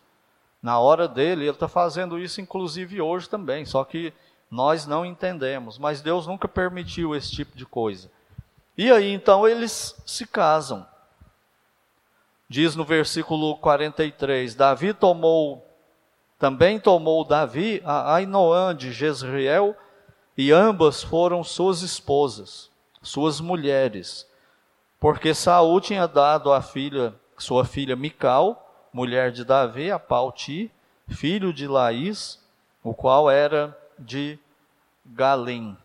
Na 0.63 0.79
hora 0.79 1.09
dele, 1.09 1.45
ele 1.45 1.51
está 1.51 1.67
fazendo 1.67 2.19
isso 2.19 2.43
inclusive 2.43 3.01
hoje 3.01 3.27
também, 3.27 3.65
só 3.65 3.83
que 3.85 4.13
nós 4.51 4.87
não 4.87 5.05
entendemos. 5.05 5.79
Mas 5.79 6.03
Deus 6.03 6.27
nunca 6.27 6.49
permitiu 6.49 7.15
esse 7.15 7.31
tipo 7.31 7.57
de 7.57 7.65
coisa. 7.65 8.11
E 8.77 8.91
aí 8.91 9.13
então 9.13 9.47
eles 9.47 9.95
se 10.07 10.27
casam. 10.27 10.87
Diz 12.49 12.75
no 12.75 12.85
versículo 12.85 13.57
43: 13.59 14.55
Davi 14.55 14.93
tomou, 14.93 15.65
também 16.39 16.81
tomou 16.81 17.25
Davi 17.25 17.81
a 17.85 18.15
Ainoã 18.15 18.75
de 18.75 18.93
Jezreel, 18.93 19.77
e 20.37 20.51
ambas 20.51 21.03
foram 21.03 21.45
suas 21.45 21.83
esposas, 21.83 22.71
suas 23.03 23.41
mulheres, 23.41 24.27
porque 24.99 25.35
Saul 25.35 25.81
tinha 25.81 26.09
dado 26.09 26.53
a 26.53 26.63
filha, 26.63 27.15
sua 27.37 27.65
filha 27.65 27.95
Mical, 27.95 28.89
mulher 28.93 29.31
de 29.31 29.45
Davi, 29.45 29.91
a 29.91 29.99
Pauti, 29.99 30.73
filho 31.07 31.53
de 31.53 31.69
Laís, 31.69 32.43
o 32.83 32.95
qual 32.95 33.31
era 33.31 33.77
de 34.01 34.39
Galim. 35.05 35.77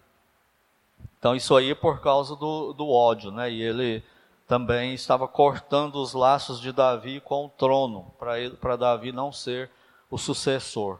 Então 1.19 1.36
isso 1.36 1.55
aí 1.55 1.72
é 1.72 1.75
por 1.75 2.01
causa 2.01 2.36
do, 2.36 2.74
do 2.74 2.89
ódio, 2.89 3.31
né? 3.31 3.51
E 3.51 3.62
ele 3.62 4.03
também 4.48 4.93
estava 4.93 5.27
cortando 5.27 5.95
os 5.95 6.13
laços 6.13 6.60
de 6.60 6.72
Davi 6.72 7.19
com 7.19 7.45
o 7.45 7.50
trono, 7.50 8.13
para 8.62 8.75
Davi 8.75 9.12
não 9.12 9.31
ser 9.31 9.69
o 10.10 10.17
sucessor. 10.17 11.00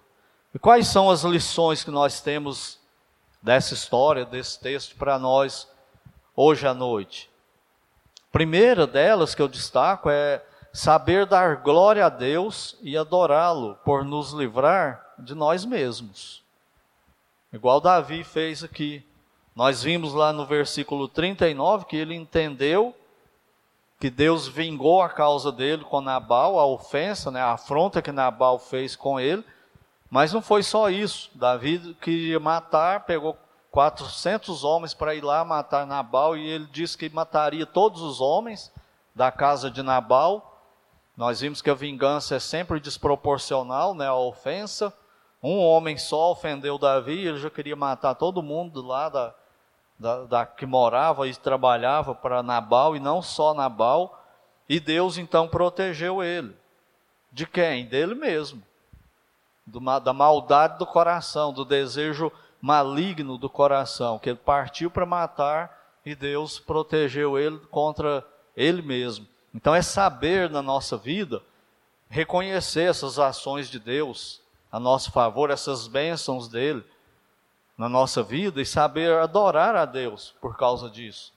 E 0.54 0.60
quais 0.60 0.88
são 0.88 1.10
as 1.10 1.24
lições 1.24 1.84
que 1.84 1.92
nós 1.92 2.22
temos 2.22 2.80
dessa 3.42 3.74
história, 3.74 4.26
desse 4.26 4.60
texto 4.60 4.96
para 4.96 5.20
nós 5.20 5.68
hoje 6.36 6.68
à 6.68 6.74
noite? 6.74 7.30
Primeira 8.32 8.88
delas 8.88 9.36
que 9.36 9.42
eu 9.42 9.48
destaco 9.48 10.10
é 10.10 10.44
saber 10.74 11.26
dar 11.26 11.58
glória 11.58 12.06
a 12.06 12.10
Deus 12.10 12.78
e 12.82 12.98
adorá-lo 12.98 13.76
por 13.86 14.04
nos 14.04 14.34
livrar 14.34 15.14
de 15.18 15.34
nós 15.34 15.64
mesmos. 15.64 16.45
Igual 17.52 17.80
Davi 17.80 18.24
fez 18.24 18.64
aqui. 18.64 19.06
Nós 19.56 19.82
vimos 19.82 20.14
lá 20.14 20.34
no 20.34 20.46
versículo 20.46 21.08
39 21.08 21.86
que 21.86 21.96
ele 21.96 22.14
entendeu 22.14 22.94
que 24.00 24.10
Deus 24.10 24.48
vingou 24.48 25.02
a 25.02 25.10
causa 25.10 25.52
dele 25.52 25.84
com 25.84 26.02
Nabal, 26.02 26.60
a 26.60 26.66
ofensa, 26.66 27.32
né, 27.32 27.42
a 27.42 27.54
afronta 27.54 28.02
que 28.02 28.12
Nabal 28.12 28.60
fez 28.60 28.96
com 28.96 29.20
ele. 29.20 29.44
Mas 30.10 30.34
não 30.34 30.42
foi 30.42 30.62
só 30.62 30.90
isso. 30.90 31.32
Davi 31.34 31.96
queria 32.02 32.40
matar, 32.40 33.06
pegou 33.06 33.38
400 33.72 34.64
homens 34.64 34.94
para 34.94 35.16
ir 35.16 35.24
lá 35.24 35.44
matar 35.44 35.86
Nabal 35.88 36.38
e 36.38 36.48
ele 36.48 36.68
disse 36.72 36.98
que 36.98 37.10
mataria 37.10 37.66
todos 37.66 38.02
os 38.02 38.22
homens 38.22 38.72
da 39.14 39.32
casa 39.32 39.72
de 39.72 39.82
Nabal. 39.82 40.62
Nós 41.18 41.40
vimos 41.40 41.62
que 41.62 41.70
a 41.70 41.74
vingança 41.74 42.36
é 42.36 42.40
sempre 42.40 42.80
desproporcional, 42.80 43.96
né, 43.96 44.08
a 44.08 44.16
ofensa. 44.16 44.94
Um 45.46 45.60
homem 45.60 45.96
só 45.96 46.32
ofendeu 46.32 46.80
Davi, 46.80 47.28
ele 47.28 47.38
já 47.38 47.52
queria 47.52 47.76
matar 47.76 48.16
todo 48.16 48.42
mundo 48.42 48.82
lá 48.82 49.10
da, 49.10 49.36
da, 50.00 50.24
da 50.24 50.44
que 50.44 50.66
morava 50.66 51.28
e 51.28 51.36
trabalhava 51.36 52.16
para 52.16 52.42
Nabal, 52.42 52.96
e 52.96 53.00
não 53.00 53.22
só 53.22 53.54
Nabal, 53.54 54.26
e 54.68 54.80
Deus 54.80 55.20
então 55.20 55.48
protegeu 55.48 56.24
ele. 56.24 56.56
De 57.32 57.46
quem? 57.46 57.86
Dele 57.86 58.16
mesmo. 58.16 58.64
Do, 59.68 59.80
da 60.00 60.12
maldade 60.12 60.80
do 60.80 60.86
coração, 60.88 61.54
do 61.54 61.64
desejo 61.64 62.32
maligno 62.60 63.38
do 63.38 63.48
coração, 63.48 64.18
que 64.18 64.30
ele 64.30 64.40
partiu 64.40 64.90
para 64.90 65.06
matar 65.06 66.00
e 66.04 66.16
Deus 66.16 66.58
protegeu 66.58 67.38
ele 67.38 67.60
contra 67.70 68.26
ele 68.58 68.82
mesmo. 68.82 69.28
Então 69.54 69.76
é 69.76 69.84
saber 69.84 70.50
na 70.50 70.64
nossa 70.64 70.98
vida 70.98 71.44
reconhecer 72.10 72.90
essas 72.90 73.20
ações 73.20 73.70
de 73.70 73.78
Deus 73.78 74.44
a 74.76 74.80
nosso 74.80 75.10
favor, 75.10 75.52
essas 75.52 75.88
bênçãos 75.88 76.50
dele, 76.50 76.84
na 77.78 77.88
nossa 77.88 78.22
vida 78.22 78.62
e 78.62 78.66
saber 78.66 79.10
adorar 79.20 79.74
a 79.74 79.86
Deus 79.86 80.36
por 80.42 80.58
causa 80.58 80.90
disso. 80.90 81.32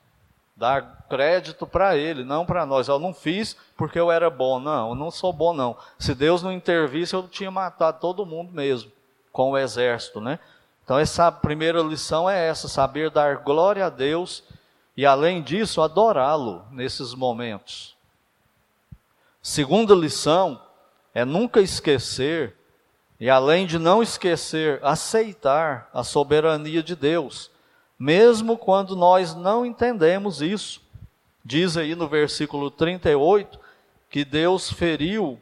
Dar 0.57 1.07
crédito 1.09 1.65
para 1.65 1.97
Ele, 1.97 2.25
não 2.25 2.45
para 2.45 2.67
nós. 2.67 2.89
Eu 2.89 2.99
não 2.99 3.15
fiz 3.15 3.57
porque 3.77 3.97
eu 3.97 4.11
era 4.11 4.29
bom. 4.29 4.59
Não, 4.59 4.89
eu 4.89 4.95
não 4.97 5.09
sou 5.09 5.33
bom, 5.33 5.53
não. 5.53 5.77
Se 6.01 6.17
Deus 6.17 6.43
não 6.43 6.51
intervisse, 6.51 7.15
eu 7.15 7.29
tinha 7.29 7.49
matado 7.49 8.01
todo 8.01 8.27
mundo 8.27 8.51
mesmo, 8.51 8.91
com 9.31 9.53
o 9.53 9.57
exército, 9.57 10.21
né? 10.21 10.41
Então, 10.83 10.99
essa 10.99 11.31
primeira 11.31 11.81
lição 11.81 12.29
é 12.29 12.49
essa: 12.49 12.67
saber 12.67 13.09
dar 13.09 13.37
glória 13.37 13.87
a 13.87 13.89
Deus 13.89 14.43
e, 14.97 15.07
além 15.07 15.43
disso, 15.43 15.81
adorá-lo 15.81 16.67
nesses 16.73 17.15
momentos. 17.15 17.97
Segunda 19.41 19.95
lição 19.95 20.61
é 21.15 21.25
nunca 21.25 21.61
esquecer 21.61 22.58
e 23.21 23.29
além 23.29 23.67
de 23.67 23.79
não 23.79 24.03
esquecer, 24.03 24.79
aceitar 24.83 25.91
a 25.93 26.05
soberania 26.05 26.83
de 26.83 26.95
Deus, 26.95 27.51
mesmo 27.99 28.57
quando 28.57 28.95
nós 28.95 29.35
não 29.35 29.67
entendemos 29.67 30.41
isso. 30.41 30.81
Diz 31.45 31.77
aí 31.77 31.95
no 31.97 32.07
versículo 32.07 32.71
38 32.71 33.59
que 34.09 34.25
Deus 34.25 34.73
feriu, 34.73 35.39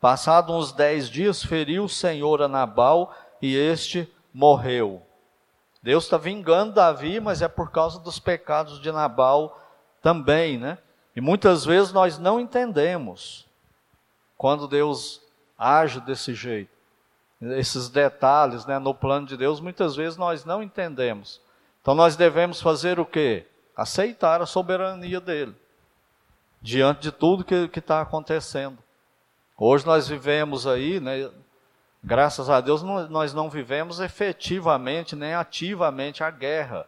passado 0.00 0.54
uns 0.54 0.72
dez 0.72 1.10
dias, 1.10 1.42
feriu 1.42 1.84
o 1.84 1.88
Senhor 1.88 2.40
a 2.40 2.48
Nabal 2.48 3.14
e 3.42 3.54
este 3.54 4.10
morreu. 4.32 5.02
Deus 5.82 6.04
está 6.04 6.16
vingando 6.16 6.74
Davi, 6.74 7.20
mas 7.20 7.42
é 7.42 7.48
por 7.48 7.70
causa 7.70 7.98
dos 7.98 8.18
pecados 8.18 8.80
de 8.80 8.90
Nabal 8.90 9.60
também, 10.00 10.56
né? 10.56 10.78
E 11.14 11.20
muitas 11.20 11.64
vezes 11.64 11.92
nós 11.92 12.18
não 12.18 12.40
entendemos 12.40 13.46
quando 14.38 14.66
Deus 14.66 15.20
age 15.58 16.00
desse 16.00 16.34
jeito 16.34 16.81
esses 17.42 17.88
detalhes 17.88 18.64
né, 18.66 18.78
no 18.78 18.94
plano 18.94 19.26
de 19.26 19.36
Deus, 19.36 19.60
muitas 19.60 19.96
vezes 19.96 20.16
nós 20.16 20.44
não 20.44 20.62
entendemos. 20.62 21.40
Então 21.80 21.94
nós 21.94 22.14
devemos 22.14 22.60
fazer 22.60 23.00
o 23.00 23.04
quê? 23.04 23.46
Aceitar 23.76 24.40
a 24.40 24.46
soberania 24.46 25.20
dele, 25.20 25.54
diante 26.60 27.02
de 27.02 27.12
tudo 27.12 27.44
que 27.44 27.78
está 27.78 28.00
acontecendo. 28.00 28.78
Hoje 29.56 29.84
nós 29.84 30.06
vivemos 30.06 30.66
aí, 30.66 31.00
né, 31.00 31.30
graças 32.02 32.48
a 32.48 32.60
Deus, 32.60 32.82
nós 32.82 33.34
não 33.34 33.50
vivemos 33.50 33.98
efetivamente 33.98 35.16
nem 35.16 35.34
ativamente 35.34 36.22
a 36.22 36.30
guerra 36.30 36.86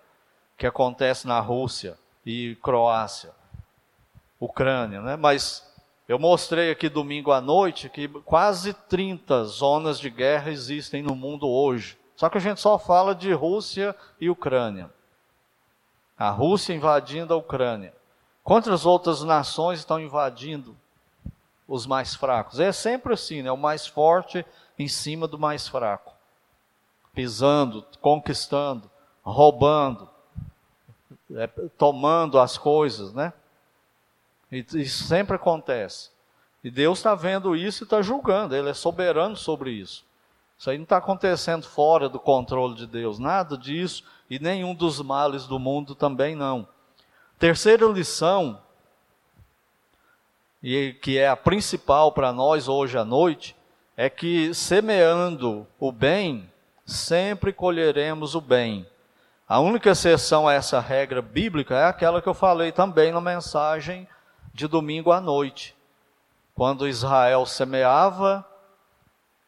que 0.57 0.67
acontece 0.67 1.27
na 1.27 1.40
Rússia 1.40 1.99
e 2.25 2.57
Croácia, 2.62 3.33
Ucrânia, 4.38 5.01
né? 5.01 5.17
mas 5.17 5.74
eu 6.07 6.19
mostrei 6.19 6.71
aqui 6.71 6.88
domingo 6.88 7.33
à 7.33 7.40
noite 7.40 7.88
que 7.88 8.07
quase 8.09 8.75
30 8.75 9.45
zonas 9.45 9.99
de 9.99 10.11
guerra 10.11 10.51
existem 10.51 11.03
no 11.03 11.17
mundo 11.17 11.49
hoje. 11.49 11.99
Só 12.14 12.29
que 12.29 12.37
a 12.37 12.40
gente 12.40 12.61
só 12.61 12.79
fala 12.79 13.14
de 13.14 13.33
Rússia 13.33 13.97
e 14.21 14.29
Ucrânia. 14.29 14.90
A 16.17 16.31
Rússia 16.31 16.75
invadindo 16.75 17.33
a 17.33 17.37
Ucrânia. 17.37 17.95
Quantas 18.43 18.85
outras 18.85 19.23
nações 19.25 19.79
estão 19.79 19.99
invadindo 19.99 20.77
os 21.67 21.87
mais 21.87 22.14
fracos? 22.14 22.61
É 22.61 22.71
sempre 22.71 23.14
assim, 23.14 23.43
né? 23.43 23.51
O 23.51 23.57
mais 23.57 23.87
forte 23.87 24.45
em 24.79 24.87
cima 24.87 25.27
do 25.27 25.38
mais 25.38 25.67
fraco. 25.67 26.12
Pisando, 27.14 27.85
conquistando, 28.01 28.90
roubando, 29.23 30.09
é, 31.35 31.47
tomando 31.79 32.38
as 32.38 32.59
coisas, 32.59 33.14
né? 33.14 33.33
Isso 34.51 35.05
sempre 35.05 35.37
acontece. 35.37 36.11
E 36.63 36.71
Deus 36.71 36.99
está 36.99 37.15
vendo 37.15 37.55
isso 37.55 37.83
e 37.83 37.85
está 37.85 38.01
julgando, 38.01 38.57
Ele 38.57 38.71
é 38.71 38.75
soberano 38.75 39.37
sobre 39.37 39.71
isso. 39.71 40.05
Isso 40.57 40.71
aí 40.71 40.79
não 40.79 40.85
está 40.85 40.97
acontecendo 40.97 41.67
fora 41.67 42.09
do 42.09 42.19
controle 42.19 42.75
de 42.75 42.87
Deus, 42.87 43.19
nada 43.19 43.59
disso, 43.59 44.05
e 44.31 44.39
nenhum 44.39 44.75
dos 44.75 45.01
males 45.03 45.47
do 45.47 45.59
mundo 45.59 45.95
também 45.95 46.35
não. 46.35 46.67
Terceira 47.39 47.85
lição, 47.87 48.59
e 50.63 50.95
que 51.03 51.19
é 51.19 51.29
a 51.29 51.37
principal 51.37 52.13
para 52.13 52.33
nós 52.33 52.69
hoje 52.69 52.97
à 52.97 53.05
noite, 53.05 53.55
é 53.97 54.09
que 54.09 54.55
semeando 54.55 55.67
o 55.79 55.93
bem, 55.93 56.51
sempre 56.87 57.53
colheremos 57.53 58.35
o 58.35 58.41
bem. 58.41 58.87
A 59.47 59.61
única 59.61 59.91
exceção 59.91 60.49
a 60.49 60.55
essa 60.55 60.81
regra 60.81 61.21
bíblica 61.21 61.75
é 61.77 61.85
aquela 61.85 62.23
que 62.23 62.29
eu 62.29 62.33
falei 62.33 62.73
também 62.73 63.13
na 63.13 63.21
mensagem 63.21 64.09
de 64.55 64.69
domingo 64.69 65.11
à 65.11 65.21
noite, 65.21 65.77
quando 66.55 66.87
Israel 66.87 67.45
semeava 67.45 68.47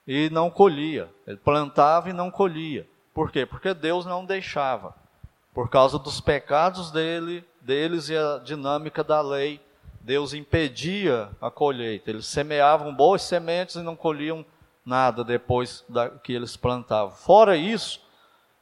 e 0.05 0.29
não 0.31 0.51
colhia, 0.51 1.09
ele 1.25 1.37
plantava 1.37 2.11
e 2.11 2.13
não 2.13 2.29
colhia. 2.29 2.89
Por 3.15 3.31
quê? 3.31 3.47
Porque 3.47 3.73
Deus 3.73 4.05
não 4.05 4.25
deixava, 4.25 4.93
por 5.55 5.71
causa 5.71 5.97
dos 5.97 6.21
pecados 6.21 6.91
dele, 6.91 7.45
deles 7.61 8.09
e 8.09 8.17
a 8.17 8.39
dinâmica 8.45 9.05
da 9.05 9.21
lei. 9.21 9.61
Deus 10.01 10.35
impedia 10.35 11.31
a 11.41 11.51
colheita. 11.51 12.11
Eles 12.11 12.27
semeavam 12.27 12.95
boas 12.95 13.23
sementes 13.23 13.77
e 13.77 13.83
não 13.83 13.97
colhiam 13.97 14.45
nada 14.85 15.25
depois 15.25 15.85
da, 15.89 16.11
que 16.11 16.33
eles 16.33 16.57
plantavam. 16.57 17.17
Fora 17.17 17.57
isso, 17.57 18.01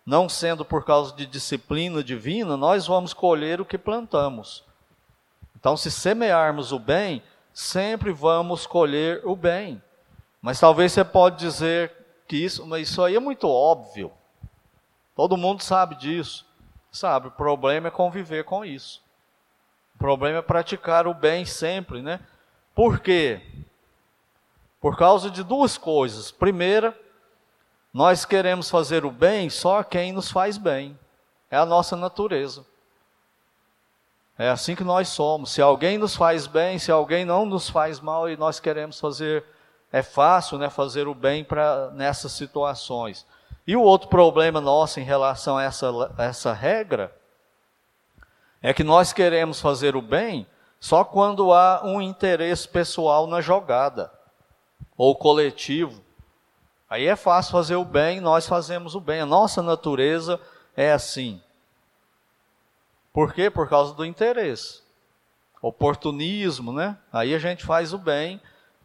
não 0.07 0.28
sendo 0.28 0.64
por 0.64 0.85
causa 0.85 1.14
de 1.14 1.26
disciplina 1.26 2.04
divina, 2.04 2.57
nós 2.57 2.87
vamos 2.87 3.12
colher 3.12 3.61
o 3.61 3.64
que 3.64 3.76
plantamos. 3.76 4.64
Então, 5.64 5.79
se 5.79 5.90
semearmos 5.90 6.72
o 6.72 6.79
bem, 6.79 7.22
sempre 7.50 8.12
vamos 8.12 8.66
colher 8.66 9.22
o 9.24 9.35
bem. 9.35 9.83
Mas 10.42 10.61
talvez 10.61 10.92
você 10.92 11.03
pode 11.03 11.38
dizer 11.38 11.90
que 12.29 12.37
isso, 12.37 12.66
mas 12.66 12.87
isso 12.87 13.03
aí 13.03 13.16
é 13.16 13.18
muito 13.18 13.48
óbvio. 13.48 14.12
Todo 15.16 15.38
mundo 15.38 15.62
sabe 15.62 15.94
disso. 15.94 16.44
Sabe, 16.92 17.29
o 17.29 17.31
problema 17.31 17.88
é 17.88 17.90
conviver 17.90 18.44
com 18.44 18.62
isso. 18.62 19.03
O 19.94 19.98
problema 19.98 20.40
é 20.40 20.42
praticar 20.42 21.07
o 21.07 21.14
bem 21.14 21.46
sempre, 21.46 22.03
né? 22.03 22.20
Por 22.74 23.00
quê? 23.00 23.40
Por 24.83 24.98
causa 24.98 25.31
de 25.31 25.42
duas 25.42 25.79
coisas. 25.79 26.31
Primeira, 26.31 26.94
nós 27.90 28.27
queremos 28.27 28.68
fazer 28.68 29.07
o 29.07 29.11
bem 29.11 29.48
só 29.48 29.83
quem 29.83 30.12
nos 30.12 30.31
faz 30.31 30.59
bem. 30.59 30.98
É 31.50 31.57
a 31.57 31.64
nossa 31.64 31.96
natureza. 31.96 32.66
É 34.38 34.49
assim 34.49 34.75
que 34.75 34.83
nós 34.83 35.09
somos. 35.09 35.51
Se 35.53 35.62
alguém 35.62 35.97
nos 35.97 36.16
faz 36.16 36.47
bem, 36.47 36.79
se 36.79 36.90
alguém 36.90 37.25
não 37.25 37.47
nos 37.47 37.68
faz 37.68 38.01
mal 38.01 38.29
e 38.29 38.37
nós 38.37 38.59
queremos 38.59 38.99
fazer, 38.99 39.44
é 39.92 40.03
fácil, 40.03 40.59
né, 40.59 40.68
fazer 40.68 41.07
o 41.07 41.14
bem 41.14 41.44
para 41.44 41.90
nessas 41.90 42.33
situações. 42.33 43.25
E 43.66 43.77
o 43.77 43.83
outro 43.83 44.09
problema 44.09 44.61
nosso 44.61 44.99
em 44.99 45.05
relação 45.05 45.57
a 45.57 45.62
essa, 45.62 45.87
essa 46.18 46.53
regra 46.53 47.14
é 48.61 48.75
que 48.75 48.83
nós 48.83 49.12
queremos 49.12 49.61
fazer 49.61 49.94
o 49.94 50.03
bem 50.03 50.47
só 50.81 51.05
quando 51.05 51.53
há 51.53 51.83
um 51.85 52.03
interesse 52.03 52.68
pessoal 52.68 53.27
na 53.27 53.40
jogada 53.40 54.12
ou 54.97 55.14
coletivo. 55.14 56.03
Aí 56.90 57.07
é 57.07 57.16
fácil 57.16 57.53
fazer 57.53 57.77
o 57.77 57.85
bem, 57.85 58.20
nós 58.20 58.47
fazemos 58.47 58.94
o 58.94 59.01
bem. 59.01 59.20
A 59.20 59.27
nossa 59.27 59.62
natureza 59.62 60.40
é 60.77 60.92
assim. 60.92 61.40
Por 63.14 63.33
quê? 63.33 63.48
Por 63.48 63.68
causa 63.68 63.94
do 63.94 64.05
interesse. 64.05 64.83
Oportunismo, 65.62 66.72
né? 66.72 66.98
Aí 67.12 67.33
a 67.33 67.38
gente 67.38 67.64
faz 67.64 67.94
o 67.94 67.98
bem 67.98 68.40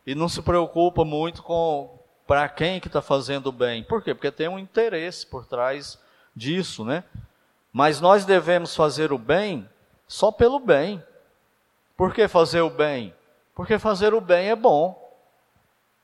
e 0.06 0.14
não 0.14 0.30
se 0.30 0.44
preocupa 0.44 1.04
muito 1.04 1.42
com 1.42 1.98
para 2.28 2.48
quem 2.48 2.80
que 2.80 2.86
está 2.86 3.02
fazendo 3.02 3.48
o 3.48 3.52
bem. 3.52 3.84
Por 3.84 4.04
quê? 4.04 4.14
Porque 4.14 4.32
tem 4.32 4.48
um 4.48 4.60
interesse 4.60 5.26
por 5.26 5.48
trás 5.48 6.00
disso, 6.36 6.86
né? 6.86 7.04
Mas 7.74 8.00
nós 8.00 8.24
devemos 8.24 8.76
fazer 8.76 9.12
o 9.12 9.18
bem 9.18 9.68
só 10.08 10.32
pelo 10.32 10.60
bem. 10.60 11.04
Por 11.98 12.14
que 12.14 12.28
fazer 12.28 12.62
o 12.62 12.70
bem? 12.70 13.16
Porque 13.56 13.80
fazer 13.80 14.14
o 14.14 14.22
bem 14.22 14.50
é 14.50 14.56
bom. 14.56 15.12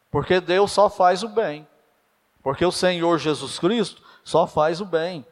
Porque 0.09 0.41
Deus 0.41 0.71
só 0.71 0.89
faz 0.89 1.21
o 1.21 1.29
bem. 1.29 1.67
Porque 2.41 2.65
o 2.65 2.71
Senhor 2.71 3.19
Jesus 3.19 3.59
Cristo 3.59 4.01
só 4.23 4.47
faz 4.47 4.81
o 4.81 4.85
bem. 4.85 5.23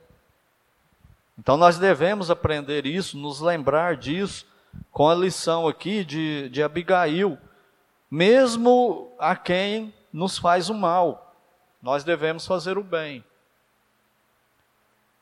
Então 1.37 1.57
nós 1.57 1.77
devemos 1.77 2.29
aprender 2.29 2.85
isso, 2.85 3.17
nos 3.17 3.39
lembrar 3.39 3.97
disso, 3.97 4.45
com 4.91 5.09
a 5.09 5.15
lição 5.15 5.67
aqui 5.67 6.03
de, 6.03 6.49
de 6.49 6.61
Abigail. 6.61 7.37
Mesmo 8.09 9.11
a 9.17 9.35
quem 9.35 9.93
nos 10.11 10.37
faz 10.37 10.69
o 10.69 10.73
mal, 10.73 11.35
nós 11.81 12.03
devemos 12.03 12.45
fazer 12.45 12.77
o 12.77 12.83
bem. 12.83 13.23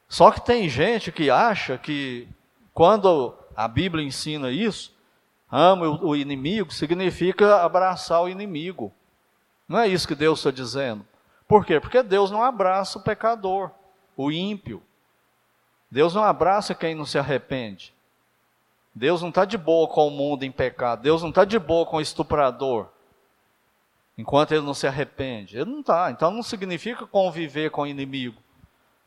Só 0.10 0.30
que 0.30 0.45
tem 0.45 0.67
gente 0.67 1.12
que 1.12 1.30
acha 1.30 1.78
que 1.78 2.28
quando 2.74 3.34
a 3.56 3.65
Bíblia 3.67 4.06
ensina 4.06 4.52
isso, 4.52 4.93
ama 5.50 5.88
o 5.88 6.15
inimigo, 6.15 6.74
significa 6.74 7.63
abraçar 7.63 8.21
o 8.21 8.28
inimigo. 8.28 8.93
Não 9.67 9.80
é 9.80 9.88
isso 9.88 10.08
que 10.08 10.15
Deus 10.15 10.39
está 10.39 10.52
dizendo. 10.52 11.06
Por 11.47 11.65
quê? 11.65 11.80
Porque 11.80 12.04
Deus 12.04 12.30
não 12.30 12.43
abraça 12.43 13.00
o 13.00 13.02
pecador, 13.02 13.71
o 14.17 14.30
ímpio. 14.30 14.84
Deus 15.92 16.16
não 16.16 16.24
abraça 16.24 16.74
quem 16.74 16.96
não 16.96 17.06
se 17.06 17.20
arrepende. 17.20 17.94
Deus 18.96 19.22
não 19.22 19.28
está 19.28 19.44
de 19.44 19.58
boa 19.58 19.88
com 19.90 20.08
o 20.08 20.12
mundo 20.12 20.44
em 20.44 20.52
pecado. 20.52 21.02
Deus 21.02 21.22
não 21.22 21.30
está 21.30 21.44
de 21.44 21.60
boa 21.60 21.86
com 21.86 21.98
o 21.98 22.02
estuprador. 22.02 22.88
Enquanto 24.18 24.54
ele 24.54 24.66
não 24.66 24.74
se 24.74 24.88
arrepende. 24.88 25.58
Ele 25.58 25.70
não 25.70 25.82
está. 25.82 26.10
Então 26.10 26.32
não 26.32 26.42
significa 26.42 27.06
conviver 27.06 27.72
com 27.72 27.82
o 27.82 27.88
inimigo, 27.88 28.42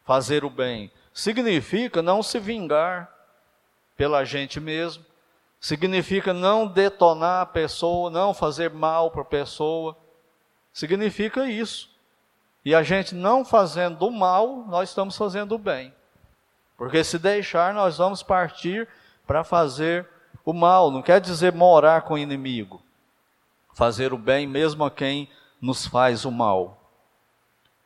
fazer 0.04 0.44
o 0.44 0.50
bem. 0.50 0.90
Significa 1.12 2.02
não 2.02 2.22
se 2.22 2.38
vingar 2.38 3.10
pela 3.96 4.24
gente 4.24 4.60
mesmo. 4.60 5.04
Significa 5.60 6.34
não 6.34 6.66
detonar 6.66 7.40
a 7.40 7.46
pessoa, 7.46 8.10
não 8.10 8.34
fazer 8.34 8.70
mal 8.70 9.10
para 9.10 9.22
a 9.22 9.26
pessoa. 9.26 9.96
Significa 10.70 11.48
isso. 11.48 11.88
E 12.62 12.74
a 12.74 12.82
gente 12.82 13.14
não 13.14 13.44
fazendo 13.44 14.06
o 14.06 14.10
mal, 14.10 14.64
nós 14.66 14.90
estamos 14.90 15.16
fazendo 15.16 15.54
o 15.54 15.58
bem. 15.58 15.94
Porque 16.76 17.04
se 17.04 17.18
deixar, 17.18 17.72
nós 17.72 17.98
vamos 17.98 18.22
partir 18.22 18.88
para 19.26 19.44
fazer 19.44 20.06
o 20.44 20.52
mal. 20.52 20.90
Não 20.90 21.02
quer 21.02 21.20
dizer 21.20 21.52
morar 21.52 22.02
com 22.02 22.14
o 22.14 22.18
inimigo. 22.18 22.82
Fazer 23.72 24.12
o 24.12 24.18
bem 24.18 24.46
mesmo 24.46 24.84
a 24.84 24.90
quem 24.90 25.28
nos 25.60 25.86
faz 25.86 26.24
o 26.24 26.30
mal. 26.30 26.78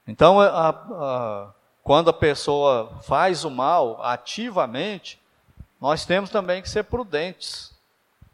Então, 0.07 0.41
a, 0.41 0.71
a, 0.71 1.51
quando 1.83 2.11
a 2.11 2.15
pessoa 2.15 2.99
faz 3.03 3.45
o 3.45 3.51
mal 3.51 4.03
ativamente, 4.03 5.21
nós 5.81 6.05
temos 6.05 6.31
também 6.31 6.63
que 6.63 6.69
ser 6.69 6.85
prudentes. 6.85 7.75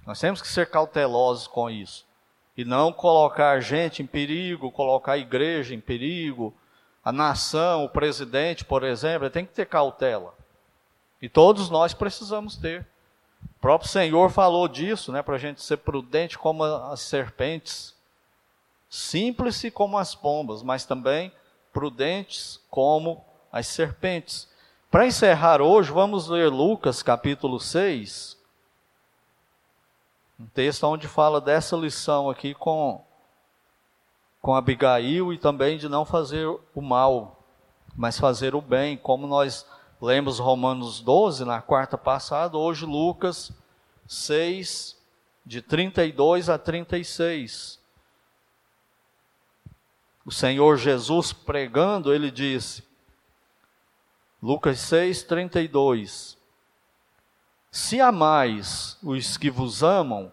Nós 0.06 0.20
temos 0.20 0.40
que 0.40 0.48
ser 0.48 0.70
cautelosos 0.70 1.46
com 1.46 1.68
isso 1.68 2.04
e 2.56 2.64
não 2.64 2.92
colocar 2.92 3.60
gente 3.60 4.02
em 4.02 4.06
perigo, 4.06 4.70
colocar 4.70 5.12
a 5.12 5.18
igreja 5.18 5.74
em 5.74 5.80
perigo, 5.80 6.54
a 7.04 7.10
nação, 7.12 7.84
o 7.84 7.88
presidente, 7.88 8.64
por 8.64 8.84
exemplo, 8.84 9.28
tem 9.28 9.44
que 9.44 9.52
ter 9.52 9.66
cautela. 9.66 10.34
E 11.24 11.28
todos 11.30 11.70
nós 11.70 11.94
precisamos 11.94 12.54
ter. 12.54 12.86
O 13.42 13.58
próprio 13.58 13.88
Senhor 13.88 14.28
falou 14.28 14.68
disso, 14.68 15.10
né, 15.10 15.22
para 15.22 15.36
a 15.36 15.38
gente 15.38 15.62
ser 15.62 15.78
prudente 15.78 16.36
como 16.38 16.62
as 16.62 17.00
serpentes, 17.00 17.94
simples 18.90 19.62
como 19.72 19.96
as 19.96 20.14
pombas, 20.14 20.62
mas 20.62 20.84
também 20.84 21.32
prudentes 21.72 22.60
como 22.68 23.24
as 23.50 23.66
serpentes. 23.68 24.46
Para 24.90 25.06
encerrar 25.06 25.62
hoje, 25.62 25.90
vamos 25.90 26.28
ler 26.28 26.50
Lucas 26.50 27.02
capítulo 27.02 27.58
6, 27.58 28.36
um 30.38 30.44
texto 30.44 30.84
onde 30.84 31.08
fala 31.08 31.40
dessa 31.40 31.74
lição 31.74 32.28
aqui 32.28 32.52
com, 32.52 33.02
com 34.42 34.54
Abigail 34.54 35.32
e 35.32 35.38
também 35.38 35.78
de 35.78 35.88
não 35.88 36.04
fazer 36.04 36.46
o 36.74 36.82
mal, 36.82 37.42
mas 37.96 38.18
fazer 38.18 38.54
o 38.54 38.60
bem, 38.60 38.98
como 38.98 39.26
nós 39.26 39.64
lemos 40.04 40.38
Romanos 40.38 41.00
12 41.00 41.46
na 41.46 41.62
quarta 41.62 41.96
passada, 41.96 42.58
hoje 42.58 42.84
Lucas 42.84 43.50
6, 44.06 44.96
de 45.46 45.62
32 45.62 46.50
a 46.50 46.58
36. 46.58 47.80
O 50.26 50.30
Senhor 50.30 50.76
Jesus 50.76 51.32
pregando, 51.32 52.12
ele 52.12 52.30
disse, 52.30 52.84
Lucas 54.42 54.78
6, 54.80 55.22
32. 55.22 56.36
Se 57.70 57.98
amais 57.98 58.98
os 59.02 59.38
que 59.38 59.50
vos 59.50 59.82
amam, 59.82 60.30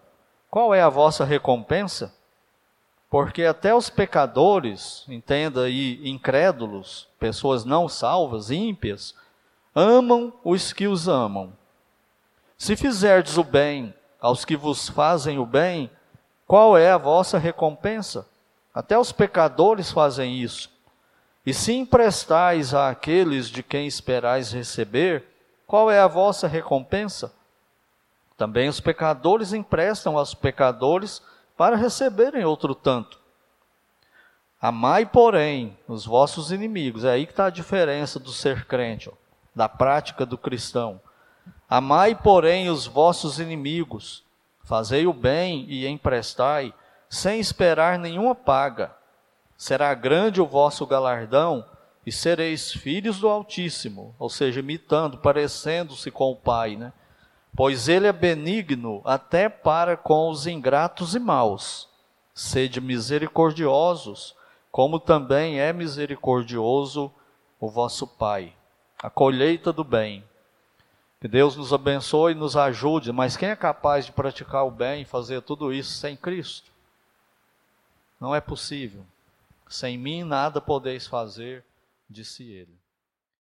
qual 0.50 0.74
é 0.74 0.82
a 0.82 0.90
vossa 0.90 1.24
recompensa? 1.24 2.14
Porque 3.08 3.44
até 3.44 3.74
os 3.74 3.88
pecadores, 3.88 5.06
entenda 5.08 5.62
aí, 5.62 5.98
incrédulos, 6.06 7.08
pessoas 7.18 7.64
não 7.64 7.88
salvas, 7.88 8.50
ímpias, 8.50 9.14
amam 9.74 10.32
os 10.44 10.72
que 10.72 10.86
os 10.86 11.08
amam. 11.08 11.52
Se 12.56 12.76
fizerdes 12.76 13.36
o 13.36 13.44
bem 13.44 13.94
aos 14.20 14.44
que 14.44 14.56
vos 14.56 14.88
fazem 14.88 15.38
o 15.38 15.46
bem, 15.46 15.90
qual 16.46 16.76
é 16.76 16.90
a 16.90 16.98
vossa 16.98 17.38
recompensa? 17.38 18.26
Até 18.74 18.98
os 18.98 19.12
pecadores 19.12 19.90
fazem 19.90 20.36
isso. 20.40 20.70
E 21.44 21.52
se 21.52 21.72
emprestais 21.72 22.72
àqueles 22.72 23.48
de 23.48 23.62
quem 23.62 23.86
esperais 23.86 24.52
receber, 24.52 25.24
qual 25.66 25.90
é 25.90 25.98
a 25.98 26.06
vossa 26.06 26.46
recompensa? 26.46 27.34
Também 28.36 28.68
os 28.68 28.80
pecadores 28.80 29.52
emprestam 29.52 30.16
aos 30.16 30.34
pecadores 30.34 31.22
para 31.56 31.76
receberem 31.76 32.44
outro 32.44 32.74
tanto. 32.74 33.20
Amai, 34.60 35.04
porém, 35.04 35.76
os 35.88 36.06
vossos 36.06 36.52
inimigos. 36.52 37.04
É 37.04 37.10
aí 37.10 37.26
que 37.26 37.32
está 37.32 37.46
a 37.46 37.50
diferença 37.50 38.20
do 38.20 38.32
ser 38.32 38.64
crente, 38.66 39.08
ó, 39.08 39.12
da 39.54 39.68
prática 39.68 40.24
do 40.24 40.38
cristão. 40.38 41.00
Amai, 41.68 42.14
porém, 42.14 42.68
os 42.68 42.86
vossos 42.86 43.38
inimigos. 43.38 44.24
Fazei 44.64 45.06
o 45.06 45.12
bem 45.12 45.66
e 45.68 45.86
emprestai, 45.86 46.72
sem 47.08 47.40
esperar 47.40 47.98
nenhuma 47.98 48.34
paga. 48.34 48.94
Será 49.56 49.92
grande 49.94 50.40
o 50.40 50.46
vosso 50.46 50.86
galardão 50.86 51.64
e 52.04 52.12
sereis 52.12 52.72
filhos 52.72 53.20
do 53.20 53.28
Altíssimo, 53.28 54.14
ou 54.18 54.28
seja, 54.28 54.60
imitando, 54.60 55.18
parecendo-se 55.18 56.10
com 56.10 56.30
o 56.32 56.36
Pai, 56.36 56.76
né? 56.76 56.92
Pois 57.54 57.88
ele 57.88 58.06
é 58.06 58.12
benigno 58.12 59.02
até 59.04 59.48
para 59.48 59.96
com 59.96 60.30
os 60.30 60.46
ingratos 60.46 61.14
e 61.14 61.18
maus. 61.18 61.88
Sede 62.34 62.80
misericordiosos, 62.80 64.34
como 64.70 64.98
também 64.98 65.60
é 65.60 65.72
misericordioso 65.72 67.12
o 67.60 67.68
vosso 67.68 68.06
Pai. 68.06 68.54
A 69.02 69.10
colheita 69.10 69.72
do 69.72 69.82
bem. 69.82 70.24
Que 71.20 71.26
Deus 71.26 71.56
nos 71.56 71.72
abençoe 71.72 72.32
e 72.32 72.36
nos 72.36 72.56
ajude, 72.56 73.12
mas 73.12 73.36
quem 73.36 73.48
é 73.48 73.56
capaz 73.56 74.06
de 74.06 74.12
praticar 74.12 74.64
o 74.64 74.70
bem 74.70 75.02
e 75.02 75.06
fazer 75.06 75.42
tudo 75.42 75.72
isso 75.72 75.92
sem 75.92 76.16
Cristo? 76.16 76.70
Não 78.20 78.34
é 78.34 78.40
possível. 78.40 79.04
Sem 79.68 79.98
mim 79.98 80.22
nada 80.22 80.60
podeis 80.60 81.06
fazer, 81.06 81.64
disse 82.08 82.44
ele. 82.44 82.81